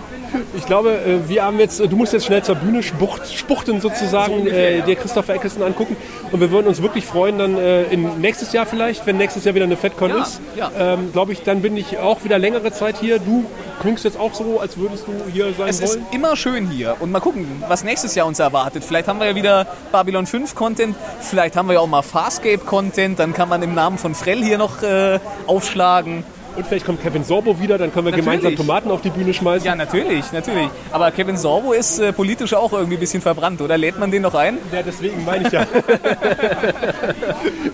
Ich 0.56 0.66
glaube, 0.66 0.90
äh, 0.92 1.28
wir 1.28 1.44
haben 1.44 1.58
jetzt, 1.58 1.80
äh, 1.80 1.88
du 1.88 1.96
musst 1.96 2.12
jetzt 2.12 2.26
schnell 2.26 2.42
zur 2.42 2.54
Bühne 2.54 2.82
spucht, 2.82 3.32
spuchten 3.32 3.80
sozusagen, 3.80 4.46
äh, 4.46 4.82
dir 4.82 4.96
Christopher 4.96 5.34
Eccleston 5.34 5.62
angucken 5.62 5.96
und 6.32 6.40
wir 6.40 6.50
würden 6.50 6.66
uns 6.68 6.82
wirklich 6.82 7.04
freuen, 7.06 7.38
dann 7.38 7.56
äh, 7.56 7.84
in 7.84 8.20
nächstes 8.20 8.52
Jahr 8.52 8.66
vielleicht, 8.66 9.06
wenn 9.06 9.16
nächstes 9.16 9.44
Jahr 9.44 9.54
wieder 9.54 9.64
eine 9.64 9.76
FedCon 9.76 10.10
Ja, 10.10 10.22
ist, 10.22 10.40
ja. 10.56 10.70
ähm, 10.78 11.12
glaube 11.12 11.32
ich, 11.32 11.42
dann 11.42 11.62
bin 11.62 11.76
ich 11.76 11.98
auch 11.98 12.24
wieder 12.24 12.38
längere 12.38 12.72
Zeit 12.72 12.96
hier. 12.98 13.18
Du 13.18 13.44
klingst 13.80 14.04
jetzt 14.04 14.18
auch 14.18 14.34
so, 14.34 14.60
als 14.60 14.76
würdest 14.76 15.04
du 15.06 15.12
hier 15.32 15.52
sein 15.56 15.68
Es 15.68 15.80
ist 15.80 15.94
wollen. 15.96 16.06
immer 16.12 16.36
schön 16.36 16.68
hier. 16.68 16.96
Und 17.00 17.10
mal 17.10 17.20
gucken, 17.20 17.46
was 17.68 17.82
nächstes 17.84 18.14
Jahr 18.14 18.26
uns 18.26 18.38
erwartet. 18.38 18.84
Vielleicht 18.84 19.08
haben 19.08 19.18
wir 19.20 19.26
ja 19.26 19.34
wieder 19.34 19.66
Babylon 19.92 20.26
5 20.26 20.54
Content, 20.54 20.96
vielleicht 21.20 21.56
haben 21.56 21.68
wir 21.68 21.74
ja 21.74 21.80
auch 21.80 21.86
mal 21.86 22.02
Farscape 22.02 22.58
Content, 22.58 23.18
dann 23.18 23.32
kann 23.32 23.48
man 23.48 23.62
im 23.62 23.74
Namen 23.74 23.98
von 23.98 24.14
Frell 24.14 24.42
hier 24.44 24.58
noch 24.58 24.82
äh, 24.82 25.18
aufschlagen. 25.46 26.24
Und 26.56 26.66
vielleicht 26.66 26.84
kommt 26.84 27.02
Kevin 27.02 27.24
Sorbo 27.24 27.60
wieder, 27.60 27.78
dann 27.78 27.92
können 27.92 28.06
wir 28.06 28.10
Natürlich. 28.12 28.40
gemeinsam 28.40 28.56
Tomaten 28.56 28.90
auf 28.90 29.00
die 29.02 29.10
Bühne 29.10 29.32
schmeißen. 29.32 29.66
Ja, 29.66 29.74
natürlich, 29.74 30.32
natürlich. 30.32 30.68
Aber 30.92 31.10
Kevin 31.10 31.36
Sorbo 31.36 31.72
ist 31.72 31.98
äh, 31.98 32.12
politisch 32.12 32.54
auch 32.54 32.72
irgendwie 32.72 32.96
ein 32.96 33.00
bisschen 33.00 33.22
verbrannt, 33.22 33.60
oder? 33.60 33.78
Lädt 33.78 33.98
man 33.98 34.10
den 34.10 34.22
noch 34.22 34.34
ein? 34.34 34.58
Ja, 34.72 34.82
deswegen 34.82 35.24
meine 35.24 35.46
ich 35.46 35.52
ja. 35.52 35.66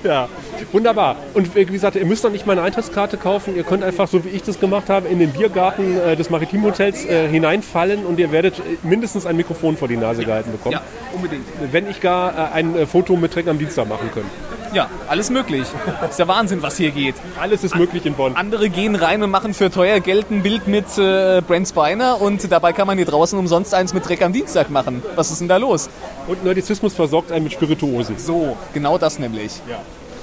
ja, 0.05 0.29
wunderbar. 0.73 1.17
Und 1.35 1.55
wie 1.55 1.65
gesagt, 1.65 1.97
ihr 1.97 2.05
müsst 2.05 2.25
doch 2.25 2.31
nicht 2.31 2.47
mal 2.47 2.53
eine 2.53 2.63
Eintrittskarte 2.63 3.17
kaufen. 3.17 3.57
Ihr 3.57 3.65
könnt 3.65 3.83
einfach, 3.83 4.09
so 4.09 4.25
wie 4.25 4.29
ich 4.29 4.43
das 4.43 4.61
gemacht 4.61 4.89
habe, 4.89 5.09
in 5.09 5.19
den 5.19 5.33
Biergarten 5.33 5.99
äh, 5.99 6.17
des 6.17 6.31
Maritimhotels 6.31 7.05
äh, 7.05 7.29
hineinfallen 7.29 8.05
und 8.05 8.19
ihr 8.19 8.33
werdet 8.33 8.59
äh, 8.59 8.63
mindestens 8.83 9.27
ein 9.27 9.37
Mikrofon 9.37 9.77
vor 9.77 9.89
die 9.89 9.97
Nase 9.97 10.25
gehalten 10.25 10.53
bekommen. 10.53 10.79
unbedingt. 11.15 11.45
Wenn 11.73 11.89
ich 11.91 12.01
gar 12.01 12.53
äh, 12.53 12.55
ein 12.55 12.77
äh, 12.77 12.87
Foto 12.87 13.17
mit 13.17 13.35
Dreck 13.35 13.49
am 13.49 13.59
Dienstag 13.59 13.89
machen 13.89 14.11
können. 14.13 14.31
Ja, 14.73 14.89
alles 15.09 15.31
möglich. 15.31 15.67
ist 16.09 16.19
der 16.19 16.29
Wahnsinn, 16.29 16.63
was 16.63 16.77
hier 16.77 16.91
geht. 16.91 17.15
Alles 17.41 17.65
ist 17.65 17.75
möglich 17.75 18.05
in 18.07 18.15
Bonn. 18.15 18.37
Andere 18.37 18.69
gehen 18.69 18.95
rein 18.95 19.23
und 19.23 19.31
machen 19.31 19.55
für 19.55 19.71
teuer 19.71 20.01
Geld 20.01 20.31
ein 20.31 20.43
Bild 20.43 20.67
mit 20.67 20.87
äh, 20.99 21.41
Brent 21.47 21.69
Spiner 21.69 22.21
und 22.21 22.51
dabei 22.51 22.73
kann 22.73 22.87
man 22.87 22.97
hier 22.97 23.07
draußen 23.07 23.39
umsonst 23.39 23.75
eins 23.75 23.95
mit 23.95 24.09
Dreck 24.09 24.23
am 24.23 24.33
Dienstag 24.33 24.71
machen. 24.71 25.03
Was 25.15 25.31
ist 25.31 25.41
denn 25.41 25.49
da 25.49 25.57
los? 25.57 25.89
Und 26.27 26.45
Nerdizismus 26.45 26.95
versorgt 26.95 27.33
einen 27.33 27.45
mit 27.45 27.53
Spirituosen. 27.53 28.19
So, 28.19 28.57
genau 28.73 28.99
das 28.99 29.19
nämlich. 29.19 29.61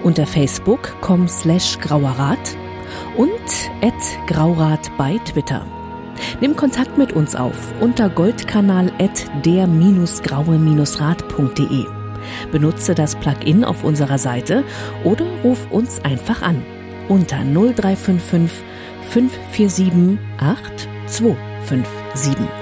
unter 0.03 0.27
facebook.com 0.27 1.29
slash 1.29 1.79
grauerrat 1.79 2.57
und 3.17 3.31
at 3.83 3.95
graurat 4.27 4.91
bei 4.99 5.19
Twitter. 5.19 5.65
Nimm 6.41 6.57
Kontakt 6.57 6.99
mit 6.99 7.13
uns 7.13 7.37
auf 7.37 7.73
unter 7.81 8.09
goldkanal 8.09 8.91
at 8.99 9.27
der-graue-rat.de. 9.45 11.87
Benutze 12.51 12.95
das 12.95 13.15
Plugin 13.17 13.65
auf 13.65 13.85
unserer 13.85 14.17
Seite 14.19 14.65
oder 15.05 15.27
ruf 15.43 15.67
uns 15.71 16.03
einfach 16.05 16.41
an 16.43 16.63
unter 17.09 17.43
0355 17.45 18.65
547 19.11 20.19
8257. 20.39 22.62